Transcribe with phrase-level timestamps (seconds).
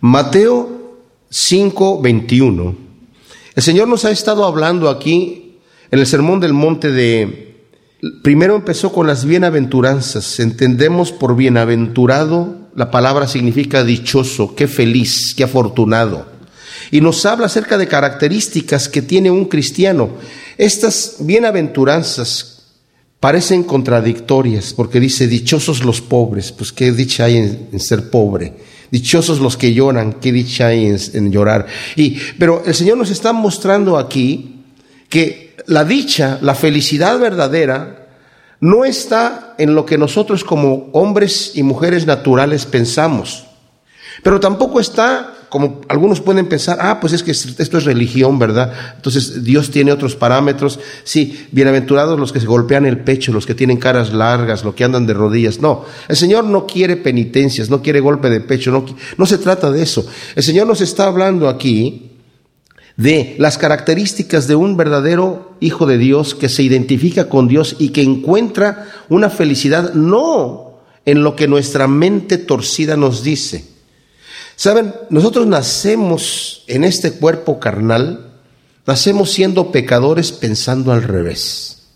[0.00, 0.98] Mateo
[1.30, 2.76] 5, 21.
[3.54, 5.58] El Señor nos ha estado hablando aquí
[5.90, 7.56] en el Sermón del Monte de...
[8.22, 10.38] Primero empezó con las bienaventuranzas.
[10.38, 16.26] Entendemos por bienaventurado, la palabra significa dichoso, qué feliz, qué afortunado.
[16.90, 20.10] Y nos habla acerca de características que tiene un cristiano.
[20.58, 22.56] Estas bienaventuranzas
[23.18, 27.36] parecen contradictorias porque dice, dichosos los pobres, pues qué dicha hay
[27.72, 28.54] en, ser pobre.
[28.90, 31.66] Dichosos los que lloran, qué dicha hay en, en llorar.
[31.96, 34.62] Y, pero el Señor nos está mostrando aquí
[35.08, 38.06] que la dicha, la felicidad verdadera,
[38.60, 43.46] no está en lo que nosotros como hombres y mujeres naturales pensamos,
[44.22, 48.74] pero tampoco está como algunos pueden pensar, ah, pues es que esto es religión, ¿verdad?
[48.94, 50.78] Entonces Dios tiene otros parámetros.
[51.02, 54.84] Sí, bienaventurados los que se golpean el pecho, los que tienen caras largas, los que
[54.84, 55.62] andan de rodillas.
[55.62, 58.84] No, el Señor no quiere penitencias, no quiere golpe de pecho, no,
[59.16, 60.06] no se trata de eso.
[60.34, 62.10] El Señor nos está hablando aquí
[62.98, 67.92] de las características de un verdadero hijo de Dios que se identifica con Dios y
[67.92, 73.75] que encuentra una felicidad no en lo que nuestra mente torcida nos dice
[74.56, 78.32] Saben, nosotros nacemos en este cuerpo carnal,
[78.86, 81.88] nacemos siendo pecadores pensando al revés.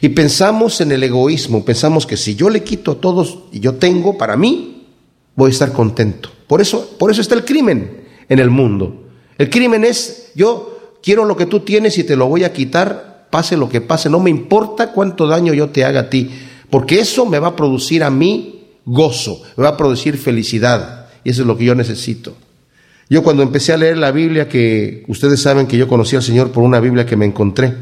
[0.00, 3.74] Y pensamos en el egoísmo, pensamos que si yo le quito a todos y yo
[3.74, 4.86] tengo para mí,
[5.34, 6.30] voy a estar contento.
[6.46, 9.08] Por eso, por eso está el crimen en el mundo.
[9.36, 13.26] El crimen es yo quiero lo que tú tienes y te lo voy a quitar,
[13.30, 16.30] pase lo que pase, no me importa cuánto daño yo te haga a ti,
[16.70, 21.03] porque eso me va a producir a mí gozo, me va a producir felicidad.
[21.24, 22.36] Y eso es lo que yo necesito.
[23.08, 26.52] Yo cuando empecé a leer la Biblia, que ustedes saben que yo conocí al Señor
[26.52, 27.74] por una Biblia que me encontré,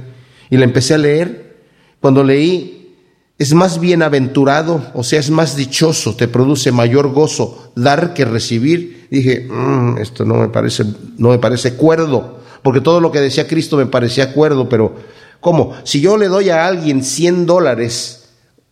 [0.51, 1.57] y la empecé a leer,
[2.01, 2.97] cuando leí,
[3.39, 9.09] es más bienaventurado, o sea, es más dichoso, te produce mayor gozo dar que recibir.
[9.11, 10.85] Dije, mm, esto no me parece,
[11.19, 14.95] no me parece cuerdo, porque todo lo que decía Cristo me parecía cuerdo, pero
[15.41, 15.75] ¿cómo?
[15.85, 18.29] Si yo le doy a alguien 100 dólares,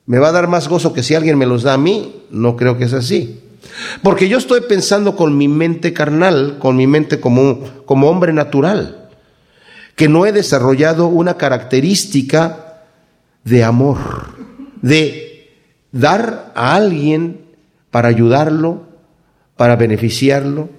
[0.06, 2.22] ¿me va a dar más gozo que si alguien me los da a mí?
[2.30, 3.40] No creo que es así.
[4.02, 9.08] Porque yo estoy pensando con mi mente carnal, con mi mente como, como hombre natural,
[9.96, 12.84] que no he desarrollado una característica
[13.44, 13.98] de amor,
[14.80, 15.50] de
[15.92, 17.42] dar a alguien
[17.90, 18.82] para ayudarlo,
[19.56, 20.70] para beneficiarlo.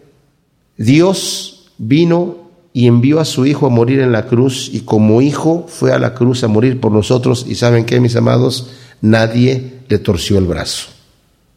[0.77, 5.65] Dios vino y envió a su Hijo a morir en la cruz y como Hijo
[5.67, 8.71] fue a la cruz a morir por nosotros y saben qué, mis amados,
[9.01, 10.87] nadie le torció el brazo.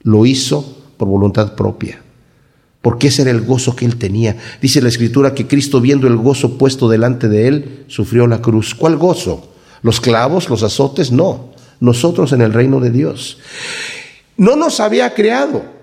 [0.02, 2.02] Lo hizo por voluntad propia,
[2.82, 4.36] porque ese era el gozo que él tenía.
[4.60, 8.74] Dice la escritura que Cristo viendo el gozo puesto delante de él, sufrió la cruz.
[8.74, 9.52] ¿Cuál gozo?
[9.82, 11.12] ¿Los clavos, los azotes?
[11.12, 11.50] No,
[11.80, 13.38] nosotros en el reino de Dios.
[14.36, 15.74] No nos había creado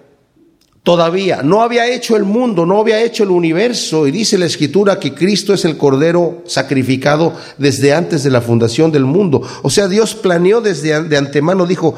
[0.84, 5.00] todavía, no había hecho el mundo, no había hecho el universo, y dice la escritura
[5.00, 9.42] que Cristo es el Cordero sacrificado desde antes de la fundación del mundo.
[9.62, 11.96] O sea, Dios planeó desde de antemano, dijo,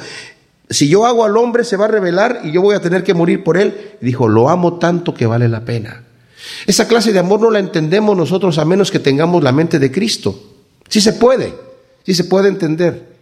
[0.73, 3.13] si yo hago al hombre se va a revelar y yo voy a tener que
[3.13, 3.95] morir por él.
[4.01, 6.03] dijo, lo amo tanto que vale la pena.
[6.65, 9.91] Esa clase de amor no la entendemos nosotros a menos que tengamos la mente de
[9.91, 10.37] Cristo.
[10.87, 11.53] Sí se puede,
[12.05, 13.13] sí se puede entender,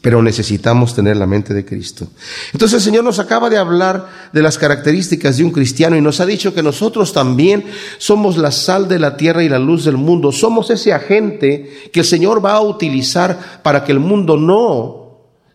[0.00, 2.08] pero necesitamos tener la mente de Cristo.
[2.52, 6.20] Entonces el Señor nos acaba de hablar de las características de un cristiano y nos
[6.20, 7.64] ha dicho que nosotros también
[7.98, 10.32] somos la sal de la tierra y la luz del mundo.
[10.32, 15.07] Somos ese agente que el Señor va a utilizar para que el mundo no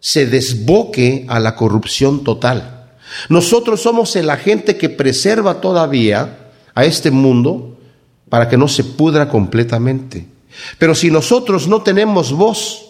[0.03, 2.89] se desboque a la corrupción total.
[3.29, 7.77] Nosotros somos el agente que preserva todavía a este mundo
[8.27, 10.27] para que no se pudra completamente.
[10.77, 12.85] Pero si nosotros no tenemos voz,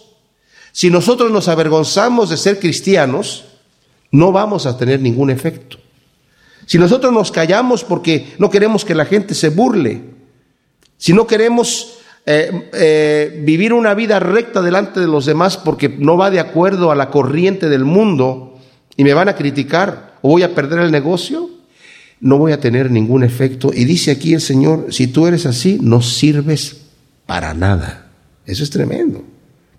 [0.72, 3.46] si nosotros nos avergonzamos de ser cristianos,
[4.10, 5.78] no vamos a tener ningún efecto.
[6.66, 10.02] Si nosotros nos callamos porque no queremos que la gente se burle,
[10.98, 16.16] si no queremos eh, eh, vivir una vida recta delante de los demás porque no
[16.16, 18.60] va de acuerdo a la corriente del mundo
[18.96, 21.50] y me van a criticar o voy a perder el negocio,
[22.22, 23.72] no voy a tener ningún efecto.
[23.74, 26.78] Y dice aquí el Señor, si tú eres así, no sirves
[27.26, 28.08] para nada.
[28.46, 29.24] Eso es tremendo.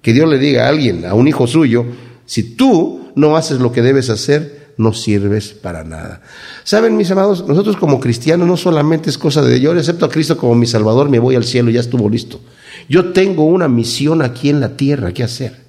[0.02, 1.87] Que Dios le diga a alguien, a un hijo suyo,
[2.26, 6.23] si tú no haces lo que debes hacer, no sirves para nada.
[6.65, 10.37] Saben, mis amados, nosotros como cristianos no solamente es cosa de yo acepto a Cristo
[10.37, 12.41] como mi Salvador, me voy al cielo ya estuvo listo.
[12.88, 15.65] Yo tengo una misión aquí en la tierra que hacer.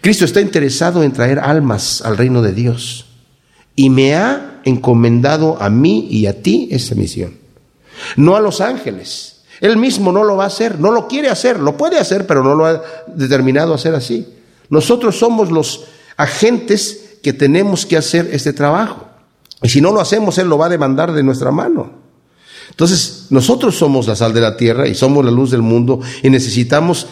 [0.00, 3.06] Cristo está interesado en traer almas al reino de Dios
[3.76, 7.34] y me ha encomendado a mí y a ti esa misión.
[8.16, 9.42] No a los ángeles.
[9.60, 12.42] Él mismo no lo va a hacer, no lo quiere hacer, lo puede hacer, pero
[12.42, 14.26] no lo ha determinado hacer así.
[14.70, 15.84] Nosotros somos los
[16.16, 19.06] agentes que tenemos que hacer este trabajo.
[19.62, 22.02] Y si no lo hacemos, Él lo va a demandar de nuestra mano.
[22.70, 26.30] Entonces, nosotros somos la sal de la tierra y somos la luz del mundo y
[26.30, 27.06] necesitamos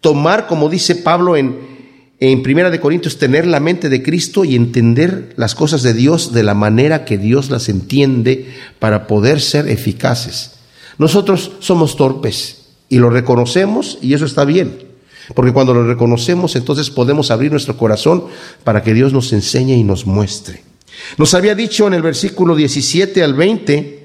[0.00, 1.58] tomar, como dice Pablo en,
[2.20, 6.32] en Primera de Corintios, tener la mente de Cristo y entender las cosas de Dios
[6.32, 10.52] de la manera que Dios las entiende para poder ser eficaces.
[10.98, 14.93] Nosotros somos torpes y lo reconocemos y eso está bien.
[15.34, 18.24] Porque cuando lo reconocemos, entonces podemos abrir nuestro corazón
[18.64, 20.62] para que Dios nos enseñe y nos muestre.
[21.16, 24.04] Nos había dicho en el versículo 17 al 20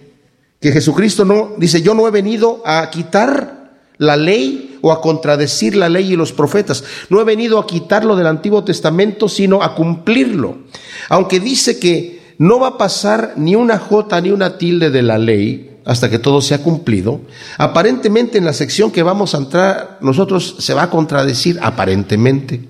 [0.60, 5.76] que Jesucristo no, dice, yo no he venido a quitar la ley o a contradecir
[5.76, 6.84] la ley y los profetas.
[7.10, 10.60] No he venido a quitarlo del Antiguo Testamento, sino a cumplirlo.
[11.10, 15.18] Aunque dice que no va a pasar ni una jota ni una tilde de la
[15.18, 17.22] ley, hasta que todo sea cumplido,
[17.58, 22.62] aparentemente en la sección que vamos a entrar nosotros se va a contradecir aparentemente,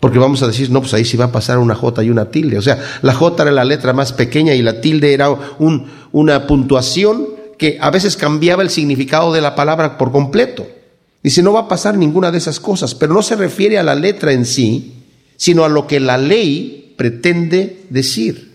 [0.00, 2.30] porque vamos a decir, no, pues ahí sí va a pasar una J y una
[2.30, 5.28] tilde, o sea, la J era la letra más pequeña y la tilde era
[5.58, 7.26] un, una puntuación
[7.58, 10.66] que a veces cambiaba el significado de la palabra por completo.
[11.22, 13.94] Dice, no va a pasar ninguna de esas cosas, pero no se refiere a la
[13.94, 14.94] letra en sí,
[15.36, 18.53] sino a lo que la ley pretende decir.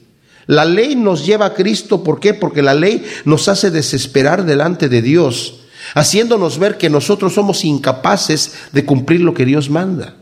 [0.50, 2.34] La ley nos lleva a Cristo, ¿por qué?
[2.34, 5.60] Porque la ley nos hace desesperar delante de Dios,
[5.94, 10.16] haciéndonos ver que nosotros somos incapaces de cumplir lo que Dios manda.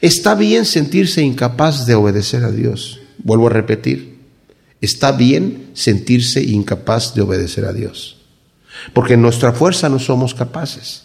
[0.00, 3.00] Está bien sentirse incapaz de obedecer a Dios.
[3.18, 4.18] Vuelvo a repetir,
[4.80, 8.16] está bien sentirse incapaz de obedecer a Dios,
[8.94, 11.02] porque en nuestra fuerza no somos capaces.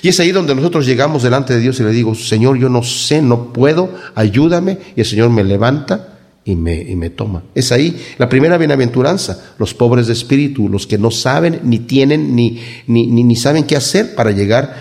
[0.00, 2.82] Y es ahí donde nosotros llegamos delante de Dios y le digo, Señor, yo no
[2.82, 4.78] sé, no puedo, ayúdame.
[4.96, 6.11] Y el Señor me levanta
[6.44, 7.44] y me, y me toma.
[7.54, 12.34] Es ahí la primera bienaventuranza, los pobres de espíritu, los que no saben, ni tienen,
[12.34, 14.74] ni, ni, ni, saben qué hacer para llegar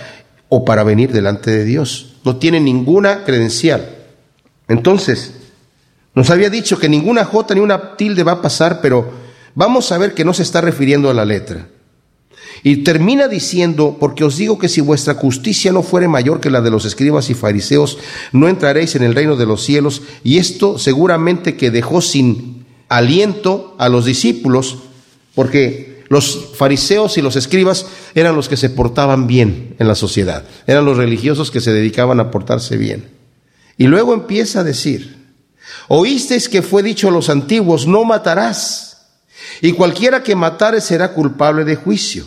[0.49, 2.15] o para venir delante de Dios.
[2.23, 3.97] No tienen ninguna credencial.
[4.67, 5.33] Entonces,
[6.15, 9.11] nos había dicho que ninguna jota ni una tilde va a pasar, pero
[9.55, 11.67] vamos a ver que no se está refiriendo a la letra.
[12.63, 16.61] Y termina diciendo, porque os digo que si vuestra justicia no fuere mayor que la
[16.61, 17.97] de los escribas y fariseos,
[18.31, 20.03] no entraréis en el reino de los cielos.
[20.23, 24.77] Y esto seguramente que dejó sin aliento a los discípulos,
[25.33, 27.85] porque los fariseos y los escribas
[28.15, 32.19] eran los que se portaban bien en la sociedad, eran los religiosos que se dedicaban
[32.19, 33.09] a portarse bien.
[33.77, 35.15] Y luego empieza a decir,
[35.87, 39.07] oísteis que fue dicho a los antiguos, no matarás,
[39.61, 42.25] y cualquiera que matare será culpable de juicio.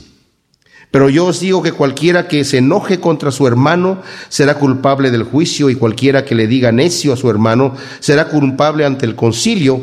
[0.94, 5.24] Pero yo os digo que cualquiera que se enoje contra su hermano será culpable del
[5.24, 9.80] juicio y cualquiera que le diga necio a su hermano será culpable ante el concilio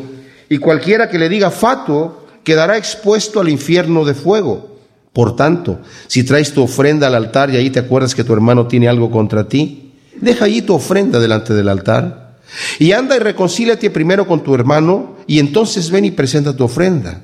[0.47, 4.79] y cualquiera que le diga fatuo quedará expuesto al infierno de fuego.
[5.11, 8.67] Por tanto, si traes tu ofrenda al altar y ahí te acuerdas que tu hermano
[8.67, 12.37] tiene algo contra ti, deja allí tu ofrenda delante del altar
[12.79, 17.19] y anda y reconcíliate primero con tu hermano y entonces ven y presenta tu ofrenda.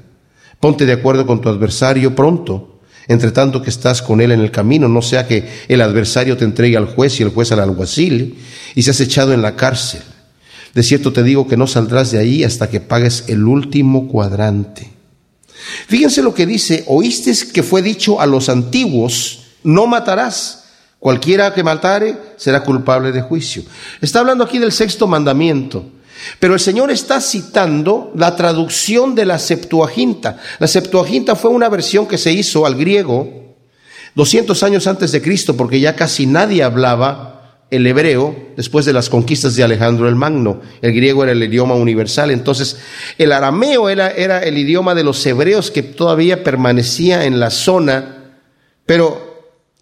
[0.59, 2.73] Ponte de acuerdo con tu adversario pronto
[3.07, 6.45] entre tanto que estás con él en el camino, no sea que el adversario te
[6.45, 8.37] entregue al juez y el juez al alguacil
[8.75, 10.01] y seas echado en la cárcel.
[10.73, 14.91] De cierto te digo que no saldrás de ahí hasta que pagues el último cuadrante.
[15.87, 20.65] Fíjense lo que dice, oíste que fue dicho a los antiguos, no matarás.
[20.99, 23.63] Cualquiera que matare será culpable de juicio.
[24.01, 25.85] Está hablando aquí del sexto mandamiento.
[26.39, 30.37] Pero el Señor está citando la traducción de la Septuaginta.
[30.59, 33.55] La Septuaginta fue una versión que se hizo al griego
[34.15, 39.09] 200 años antes de Cristo, porque ya casi nadie hablaba el hebreo después de las
[39.09, 40.61] conquistas de Alejandro el Magno.
[40.81, 42.31] El griego era el idioma universal.
[42.31, 42.77] Entonces,
[43.17, 48.39] el arameo era, era el idioma de los hebreos que todavía permanecía en la zona,
[48.85, 49.27] pero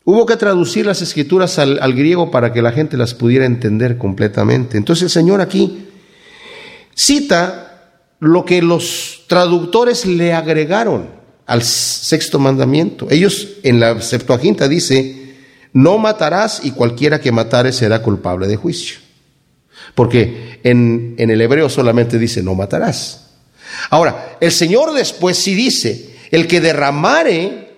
[0.07, 3.97] Hubo que traducir las escrituras al, al, griego para que la gente las pudiera entender
[3.97, 4.77] completamente.
[4.77, 5.84] Entonces el Señor aquí
[6.95, 11.09] cita lo que los traductores le agregaron
[11.45, 13.07] al sexto mandamiento.
[13.11, 15.35] Ellos en la Septuaginta dice,
[15.73, 18.97] no matarás y cualquiera que matare será culpable de juicio.
[19.93, 23.27] Porque en, en el hebreo solamente dice, no matarás.
[23.89, 27.75] Ahora, el Señor después sí dice, el que derramare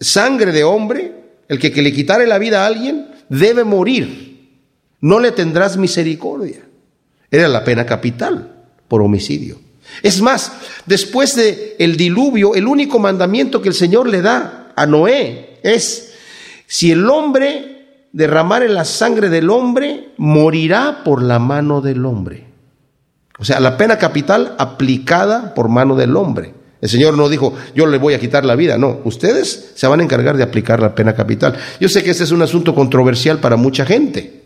[0.00, 1.12] sangre de hombre,
[1.48, 4.48] el que, que le quitare la vida a alguien, debe morir.
[5.00, 6.62] No le tendrás misericordia.
[7.30, 8.52] Era la pena capital
[8.88, 9.58] por homicidio.
[10.02, 10.52] Es más,
[10.86, 16.14] después de el diluvio, el único mandamiento que el Señor le da a Noé es
[16.66, 22.46] si el hombre derramare la sangre del hombre, morirá por la mano del hombre.
[23.38, 26.54] O sea, la pena capital aplicada por mano del hombre.
[26.80, 30.00] El Señor no dijo, yo le voy a quitar la vida, no, ustedes se van
[30.00, 31.56] a encargar de aplicar la pena capital.
[31.78, 34.42] Yo sé que este es un asunto controversial para mucha gente.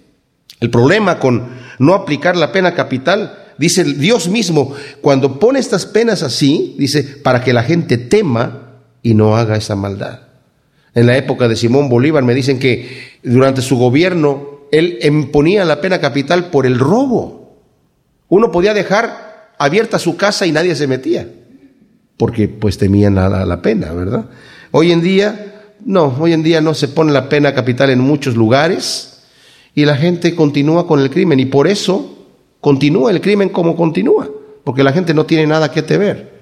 [0.61, 1.45] El problema con
[1.79, 7.43] no aplicar la pena capital, dice Dios mismo, cuando pone estas penas así, dice, para
[7.43, 10.21] que la gente tema y no haga esa maldad.
[10.95, 15.81] En la época de Simón Bolívar me dicen que durante su gobierno él imponía la
[15.81, 17.59] pena capital por el robo.
[18.29, 21.29] Uno podía dejar abierta su casa y nadie se metía,
[22.17, 24.27] porque pues temían la, la pena, ¿verdad?
[24.71, 28.35] Hoy en día, no, hoy en día no se pone la pena capital en muchos
[28.37, 29.14] lugares
[29.75, 32.15] y la gente continúa con el crimen y por eso
[32.61, 34.29] continúa el crimen como continúa,
[34.63, 36.33] porque la gente no tiene nada que temer.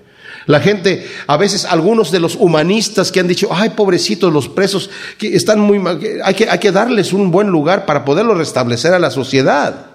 [0.46, 4.90] La gente, a veces algunos de los humanistas que han dicho, ay, pobrecitos los presos,
[5.16, 8.92] que están muy mal, hay que, hay que darles un buen lugar para poderlos restablecer
[8.92, 9.86] a la sociedad.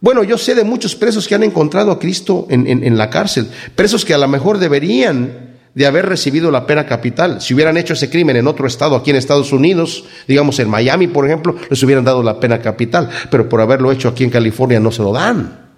[0.00, 3.48] Bueno, yo sé de muchos presos que han encontrado a Cristo en, en la cárcel,
[3.76, 5.41] presos que a lo mejor deberían
[5.74, 7.40] de haber recibido la pena capital.
[7.40, 11.06] Si hubieran hecho ese crimen en otro estado, aquí en Estados Unidos, digamos en Miami,
[11.06, 14.80] por ejemplo, les hubieran dado la pena capital, pero por haberlo hecho aquí en California
[14.80, 15.70] no se lo dan.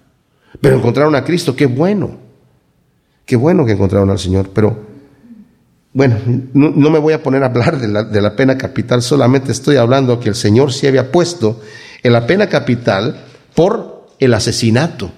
[0.59, 2.17] Pero encontraron a Cristo, qué bueno.
[3.25, 4.95] Qué bueno que encontraron al Señor, pero
[5.93, 6.17] bueno,
[6.53, 9.77] no, me voy a poner a hablar de la, de la, pena capital, solamente estoy
[9.77, 11.61] hablando que el Señor se había puesto
[12.03, 13.23] en la pena capital
[13.55, 15.11] por el asesinato.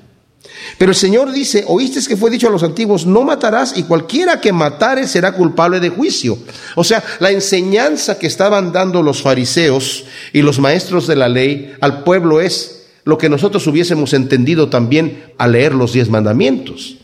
[0.78, 4.40] Pero el Señor dice, oíste que fue dicho a los antiguos, no matarás y cualquiera
[4.40, 6.38] que matare será culpable de juicio.
[6.76, 11.74] O sea, la enseñanza que estaban dando los fariseos y los maestros de la ley
[11.82, 16.98] al pueblo es lo que nosotros hubiésemos entendido también al leer los diez mandamientos.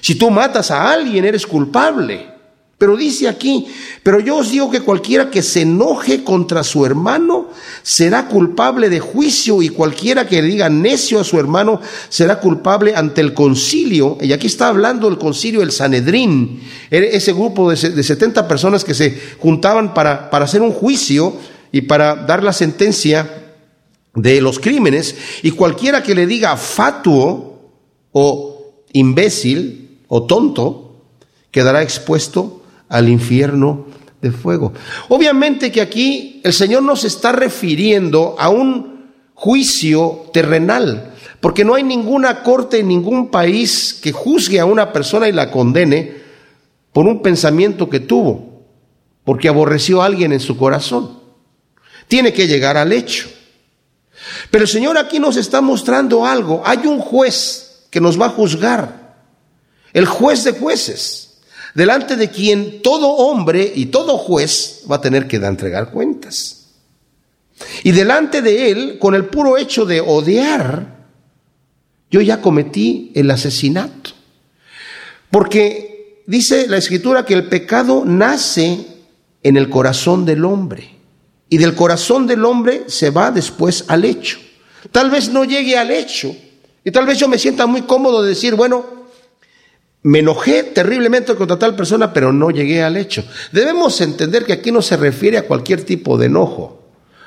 [0.00, 2.37] Si tú matas a alguien, eres culpable.
[2.78, 3.66] Pero dice aquí,
[4.04, 7.48] pero yo os digo que cualquiera que se enoje contra su hermano
[7.82, 12.94] será culpable de juicio y cualquiera que le diga necio a su hermano será culpable
[12.94, 14.16] ante el concilio.
[14.20, 19.18] Y aquí está hablando el concilio, el Sanedrín, ese grupo de 70 personas que se
[19.40, 21.34] juntaban para, para hacer un juicio
[21.72, 23.56] y para dar la sentencia
[24.14, 25.16] de los crímenes.
[25.42, 27.72] Y cualquiera que le diga fatuo
[28.12, 31.02] o imbécil, o tonto
[31.50, 32.57] quedará expuesto
[32.88, 33.86] al infierno
[34.20, 34.72] de fuego.
[35.08, 41.84] Obviamente que aquí el Señor nos está refiriendo a un juicio terrenal, porque no hay
[41.84, 46.16] ninguna corte en ningún país que juzgue a una persona y la condene
[46.92, 48.64] por un pensamiento que tuvo,
[49.24, 51.20] porque aborreció a alguien en su corazón.
[52.08, 53.28] Tiene que llegar al hecho.
[54.50, 56.62] Pero el Señor aquí nos está mostrando algo.
[56.64, 58.98] Hay un juez que nos va a juzgar
[59.92, 61.27] el juez de jueces,
[61.78, 66.70] delante de quien todo hombre y todo juez va a tener que entregar cuentas.
[67.84, 71.06] Y delante de él, con el puro hecho de odiar,
[72.10, 74.10] yo ya cometí el asesinato.
[75.30, 78.84] Porque dice la escritura que el pecado nace
[79.44, 80.96] en el corazón del hombre.
[81.48, 84.40] Y del corazón del hombre se va después al hecho.
[84.90, 86.34] Tal vez no llegue al hecho.
[86.82, 88.97] Y tal vez yo me sienta muy cómodo de decir, bueno,
[90.02, 93.24] me enojé terriblemente contra tal persona, pero no llegué al hecho.
[93.52, 96.82] Debemos entender que aquí no se refiere a cualquier tipo de enojo,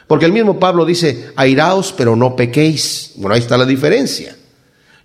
[0.07, 3.13] porque el mismo Pablo dice, airaos, pero no pequéis.
[3.15, 4.35] Bueno, ahí está la diferencia.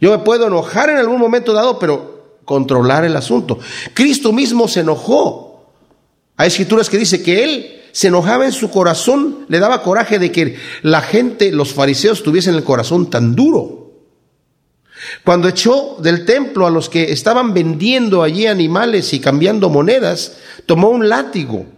[0.01, 3.59] Yo me puedo enojar en algún momento dado, pero controlar el asunto.
[3.95, 5.73] Cristo mismo se enojó.
[6.37, 10.31] Hay escrituras que dice que él se enojaba en su corazón, le daba coraje de
[10.31, 13.86] que la gente, los fariseos, tuviesen el corazón tan duro.
[15.25, 20.91] Cuando echó del templo a los que estaban vendiendo allí animales y cambiando monedas, tomó
[20.91, 21.67] un látigo.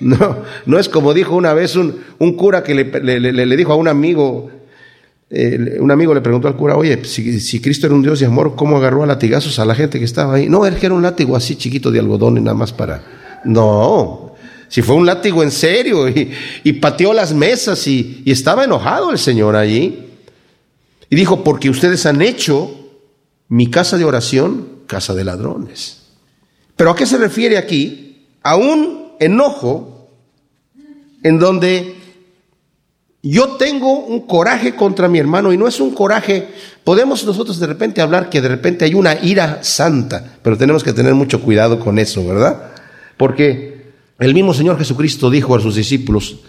[0.00, 1.92] No, no es como dijo una vez un,
[2.36, 4.50] cura que le, dijo a un amigo,
[5.30, 8.56] eh, un amigo le preguntó al cura, oye, si, Cristo era un Dios de amor,
[8.56, 10.48] ¿cómo agarró a latigazos a la gente que estaba ahí?
[10.48, 13.02] No, que era un látigo así chiquito de algodón y nada más para...
[13.44, 14.34] No,
[14.68, 19.54] si fue un látigo en serio y, pateó las mesas y estaba enojado el Señor
[19.54, 20.03] allí.
[21.10, 22.70] Y dijo, porque ustedes han hecho
[23.48, 26.02] mi casa de oración casa de ladrones.
[26.76, 28.26] Pero ¿a qué se refiere aquí?
[28.42, 30.08] A un enojo
[31.22, 31.94] en donde
[33.22, 36.48] yo tengo un coraje contra mi hermano y no es un coraje,
[36.84, 40.92] podemos nosotros de repente hablar que de repente hay una ira santa, pero tenemos que
[40.92, 42.72] tener mucho cuidado con eso, ¿verdad?
[43.16, 46.40] Porque el mismo Señor Jesucristo dijo a sus discípulos,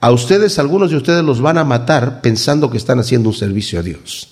[0.00, 3.80] a ustedes, algunos de ustedes los van a matar pensando que están haciendo un servicio
[3.80, 4.28] a Dios.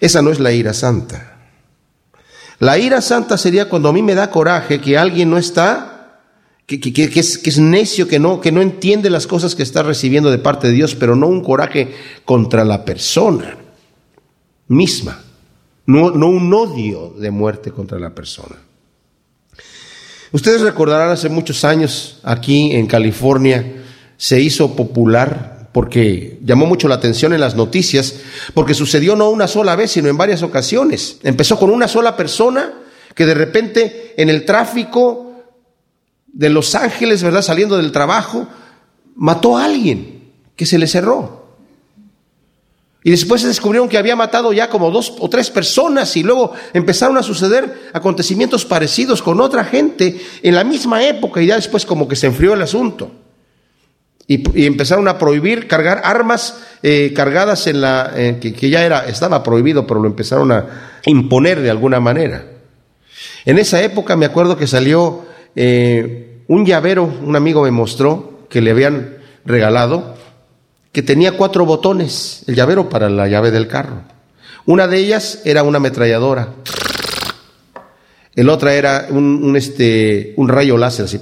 [0.00, 1.36] Esa no es la ira santa.
[2.58, 6.20] La ira santa sería cuando a mí me da coraje que alguien no está,
[6.66, 6.80] que,
[7.14, 10.72] es, necio, que no, que no entiende las cosas que está recibiendo de parte de
[10.72, 11.94] Dios, pero no un coraje
[12.24, 13.56] contra la persona
[14.68, 15.22] misma,
[15.86, 18.56] no, no un odio de muerte contra la persona.
[20.32, 23.84] Ustedes recordarán hace muchos años aquí en California,
[24.16, 28.14] se hizo popular porque llamó mucho la atención en las noticias,
[28.54, 31.18] porque sucedió no una sola vez, sino en varias ocasiones.
[31.22, 32.72] Empezó con una sola persona
[33.14, 35.34] que de repente en el tráfico
[36.28, 37.42] de los ángeles, ¿verdad?
[37.42, 38.48] Saliendo del trabajo,
[39.16, 41.44] mató a alguien que se le cerró.
[43.04, 46.54] Y después se descubrieron que había matado ya como dos o tres personas y luego
[46.72, 51.84] empezaron a suceder acontecimientos parecidos con otra gente en la misma época y ya después
[51.84, 53.10] como que se enfrió el asunto.
[54.28, 59.42] Y, empezaron a prohibir cargar armas eh, cargadas en la, eh, que, ya era, estaba
[59.42, 60.66] prohibido, pero lo empezaron a
[61.04, 62.44] imponer de alguna manera.
[63.44, 68.60] En esa época me acuerdo que salió eh, un llavero, un amigo me mostró que
[68.60, 70.16] le habían regalado,
[70.90, 74.02] que tenía cuatro botones, el llavero para la llave del carro.
[74.64, 76.48] Una de ellas era una ametralladora.
[78.34, 81.20] El otra era un, este, un rayo láser, así,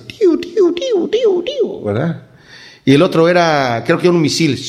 [1.84, 2.22] ¿verdad?
[2.84, 4.60] Y el otro era, creo que un misil.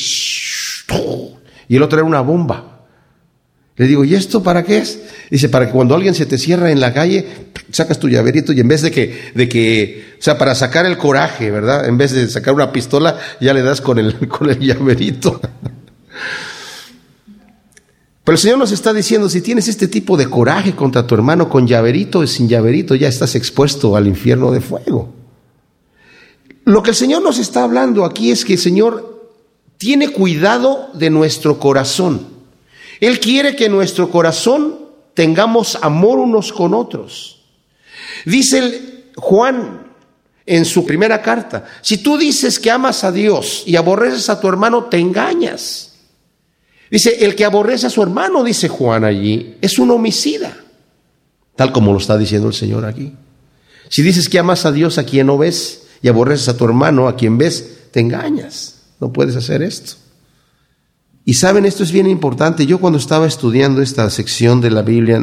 [1.68, 2.76] Y el otro era una bomba.
[3.78, 5.02] Le digo, ¿y esto para qué es?
[5.30, 7.28] Dice, para que cuando alguien se te cierra en la calle,
[7.72, 10.98] sacas tu llaverito y en vez de que, de que, o sea, para sacar el
[10.98, 11.86] coraje, ¿verdad?
[11.86, 15.42] En vez de sacar una pistola, ya le das con el, con el llaverito.
[18.24, 21.50] Pero el Señor nos está diciendo, si tienes este tipo de coraje contra tu hermano
[21.50, 25.25] con llaverito y sin llaverito, ya estás expuesto al infierno de fuego.
[26.66, 29.32] Lo que el Señor nos está hablando aquí es que el Señor
[29.78, 32.28] tiene cuidado de nuestro corazón.
[33.00, 34.80] Él quiere que en nuestro corazón
[35.14, 37.44] tengamos amor unos con otros.
[38.26, 39.92] Dice Juan
[40.46, 44.48] en su primera carta, si tú dices que amas a Dios y aborreces a tu
[44.48, 45.94] hermano, te engañas.
[46.90, 50.56] Dice, el que aborrece a su hermano, dice Juan allí, es un homicida,
[51.56, 53.14] tal como lo está diciendo el Señor aquí.
[53.90, 57.08] Si dices que amas a Dios a quien no ves, y aborreces a tu hermano,
[57.08, 58.84] a quien ves, te engañas.
[59.00, 59.96] No puedes hacer esto.
[61.28, 62.68] Y saben, esto es bien importante.
[62.68, 65.20] Yo cuando estaba estudiando esta sección de la Biblia,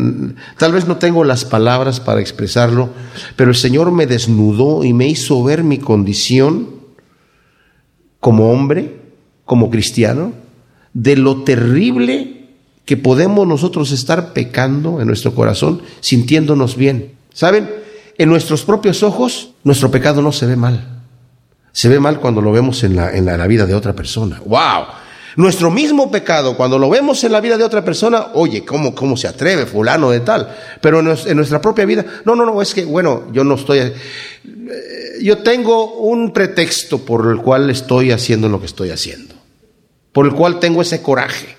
[0.58, 2.90] tal vez no tengo las palabras para expresarlo,
[3.36, 6.70] pero el Señor me desnudó y me hizo ver mi condición
[8.18, 9.00] como hombre,
[9.44, 10.32] como cristiano,
[10.92, 12.48] de lo terrible
[12.84, 17.12] que podemos nosotros estar pecando en nuestro corazón, sintiéndonos bien.
[17.32, 17.81] ¿Saben?
[18.18, 21.02] En nuestros propios ojos, nuestro pecado no se ve mal.
[21.72, 24.40] Se ve mal cuando lo vemos en la, en la, vida de otra persona.
[24.44, 24.86] ¡Wow!
[25.36, 29.16] Nuestro mismo pecado, cuando lo vemos en la vida de otra persona, oye, ¿cómo, cómo
[29.16, 30.54] se atreve fulano de tal?
[30.82, 33.94] Pero en, nuestra propia vida, no, no, no, es que, bueno, yo no estoy, eh,
[35.22, 39.34] yo tengo un pretexto por el cual estoy haciendo lo que estoy haciendo,
[40.12, 41.56] por el cual tengo ese coraje.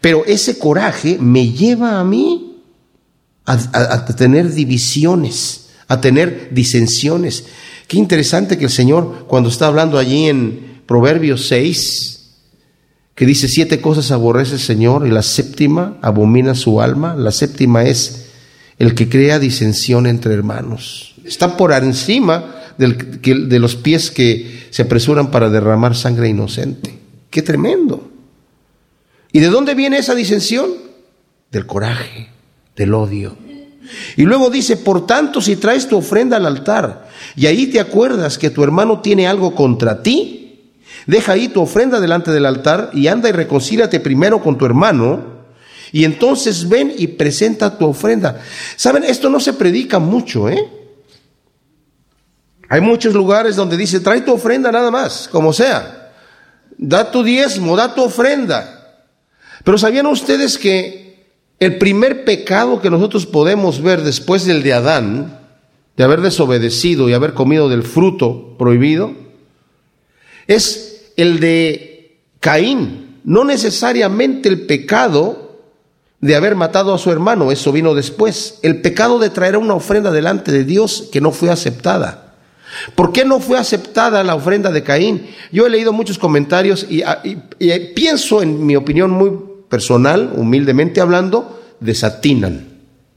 [0.00, 2.47] Pero ese coraje me lleva a mí
[3.48, 7.46] a, tener divisiones, a tener disensiones.
[7.86, 12.18] Qué interesante que el Señor, cuando está hablando allí en Proverbios 6,
[13.14, 17.84] que dice siete cosas aborrece el Señor y la séptima abomina su alma, la séptima
[17.84, 18.26] es
[18.78, 21.14] el que crea disensión entre hermanos.
[21.24, 26.96] Está por encima de los pies que se apresuran para derramar sangre inocente.
[27.30, 28.10] Qué tremendo.
[29.32, 30.70] ¿Y de dónde viene esa disensión?
[31.50, 32.28] Del coraje,
[32.78, 33.36] del odio.
[34.16, 38.38] Y luego dice, por tanto, si traes tu ofrenda al altar y ahí te acuerdas
[38.38, 40.72] que tu hermano tiene algo contra ti,
[41.06, 45.38] deja ahí tu ofrenda delante del altar y anda y reconcíliate primero con tu hermano
[45.90, 48.40] y entonces ven y presenta tu ofrenda.
[48.76, 50.72] Saben, esto no se predica mucho, ¿eh?
[52.70, 56.12] Hay muchos lugares donde dice, trae tu ofrenda nada más, como sea.
[56.76, 59.00] Da tu diezmo, da tu ofrenda.
[59.64, 61.07] Pero ¿sabían ustedes que
[61.60, 65.40] el primer pecado que nosotros podemos ver después del de Adán,
[65.96, 69.12] de haber desobedecido y haber comido del fruto prohibido,
[70.46, 73.18] es el de Caín.
[73.24, 75.58] No necesariamente el pecado
[76.20, 78.60] de haber matado a su hermano, eso vino después.
[78.62, 82.36] El pecado de traer una ofrenda delante de Dios que no fue aceptada.
[82.94, 85.26] ¿Por qué no fue aceptada la ofrenda de Caín?
[85.50, 87.02] Yo he leído muchos comentarios y,
[87.58, 89.30] y pienso, en mi opinión muy
[89.68, 92.68] personal, humildemente hablando, desatinan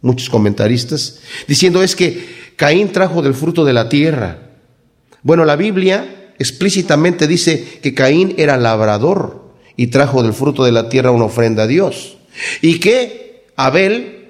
[0.02, 4.40] muchos comentaristas, diciendo es que Caín trajo del fruto de la tierra.
[5.24, 10.90] Bueno, la Biblia explícitamente dice que Caín era labrador y trajo del fruto de la
[10.90, 12.18] tierra una ofrenda a Dios.
[12.62, 14.21] Y que Abel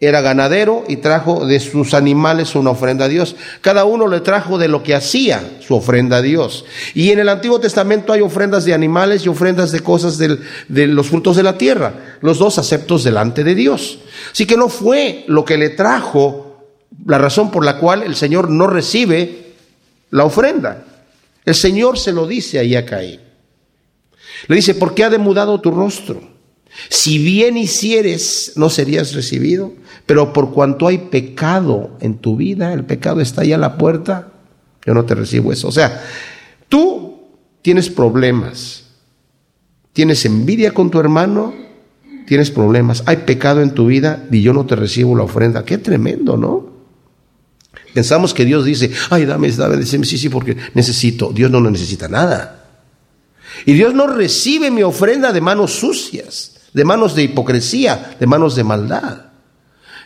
[0.00, 3.34] era ganadero y trajo de sus animales una ofrenda a Dios.
[3.60, 6.64] Cada uno le trajo de lo que hacía su ofrenda a Dios.
[6.94, 11.08] Y en el Antiguo Testamento hay ofrendas de animales y ofrendas de cosas de los
[11.08, 13.98] frutos de la tierra, los dos aceptos delante de Dios.
[14.32, 16.48] Así que no fue lo que le trajo
[17.06, 19.54] la razón por la cual el Señor no recibe
[20.10, 20.84] la ofrenda.
[21.44, 23.20] El Señor se lo dice ahí a Caín.
[24.46, 26.37] Le dice, ¿por qué ha demudado tu rostro?
[26.88, 29.72] Si bien hicieres, no serías recibido,
[30.06, 34.32] pero por cuanto hay pecado en tu vida, el pecado está ahí a la puerta,
[34.86, 35.68] yo no te recibo eso.
[35.68, 36.04] O sea,
[36.68, 37.20] tú
[37.62, 38.84] tienes problemas,
[39.92, 41.54] tienes envidia con tu hermano,
[42.26, 45.64] tienes problemas, hay pecado en tu vida y yo no te recibo la ofrenda.
[45.64, 46.78] Qué tremendo, ¿no?
[47.94, 51.32] Pensamos que Dios dice, ay, dame, dame, sí, sí, porque necesito.
[51.32, 52.66] Dios no necesita nada.
[53.66, 58.54] Y Dios no recibe mi ofrenda de manos sucias, de manos de hipocresía, de manos
[58.54, 59.28] de maldad.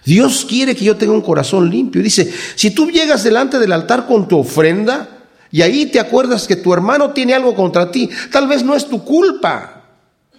[0.04, 2.02] Dios quiere que yo tenga un corazón limpio.
[2.02, 5.08] Dice, si tú llegas delante del altar con tu ofrenda
[5.50, 8.86] y ahí te acuerdas que tu hermano tiene algo contra ti, tal vez no es
[8.86, 9.84] tu culpa.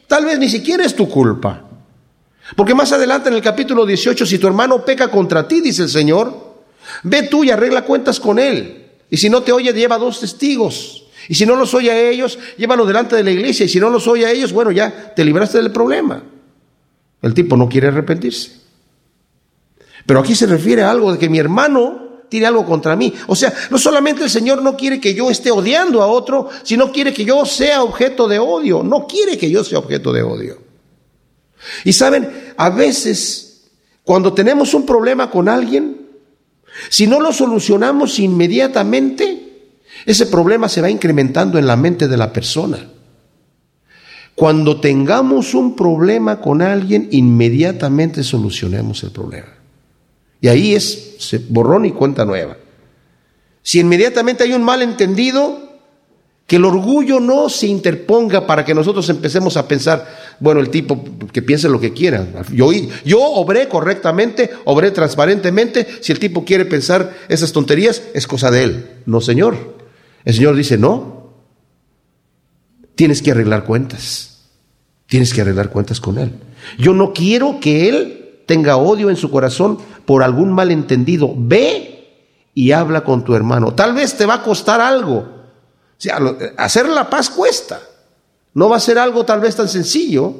[0.07, 1.63] Tal vez ni siquiera es tu culpa.
[2.55, 5.89] Porque más adelante en el capítulo 18, si tu hermano peca contra ti, dice el
[5.89, 6.55] Señor,
[7.03, 8.91] ve tú y arregla cuentas con él.
[9.09, 11.02] Y si no te oye, lleva dos testigos.
[11.29, 13.65] Y si no los oye a ellos, llévalo delante de la iglesia.
[13.65, 16.23] Y si no los oye a ellos, bueno, ya te libraste del problema.
[17.21, 18.51] El tipo no quiere arrepentirse.
[20.05, 23.13] Pero aquí se refiere a algo de que mi hermano tiene algo contra mí.
[23.27, 26.91] O sea, no solamente el Señor no quiere que yo esté odiando a otro, sino
[26.91, 28.83] quiere que yo sea objeto de odio.
[28.83, 30.57] No quiere que yo sea objeto de odio.
[31.85, 33.69] Y saben, a veces,
[34.03, 36.07] cuando tenemos un problema con alguien,
[36.89, 39.42] si no lo solucionamos inmediatamente,
[40.05, 42.89] ese problema se va incrementando en la mente de la persona.
[44.35, 49.49] Cuando tengamos un problema con alguien, inmediatamente solucionemos el problema.
[50.41, 52.57] Y ahí es se borrón y cuenta nueva.
[53.61, 55.63] Si inmediatamente hay un malentendido,
[56.47, 61.03] que el orgullo no se interponga para que nosotros empecemos a pensar, bueno, el tipo
[61.31, 62.27] que piense lo que quiera.
[62.51, 62.71] Yo,
[63.05, 65.87] yo obré correctamente, obré transparentemente.
[66.01, 68.89] Si el tipo quiere pensar esas tonterías, es cosa de él.
[69.05, 69.82] No, Señor.
[70.25, 71.31] El Señor dice, no,
[72.95, 74.49] tienes que arreglar cuentas,
[75.07, 76.31] tienes que arreglar cuentas con Él.
[76.77, 81.33] Yo no quiero que Él tenga odio en su corazón por algún malentendido.
[81.35, 81.93] Ve
[82.53, 83.73] y habla con tu hermano.
[83.73, 85.17] Tal vez te va a costar algo.
[85.17, 86.19] O sea,
[86.57, 87.81] hacer la paz cuesta.
[88.53, 90.33] No va a ser algo tal vez tan sencillo,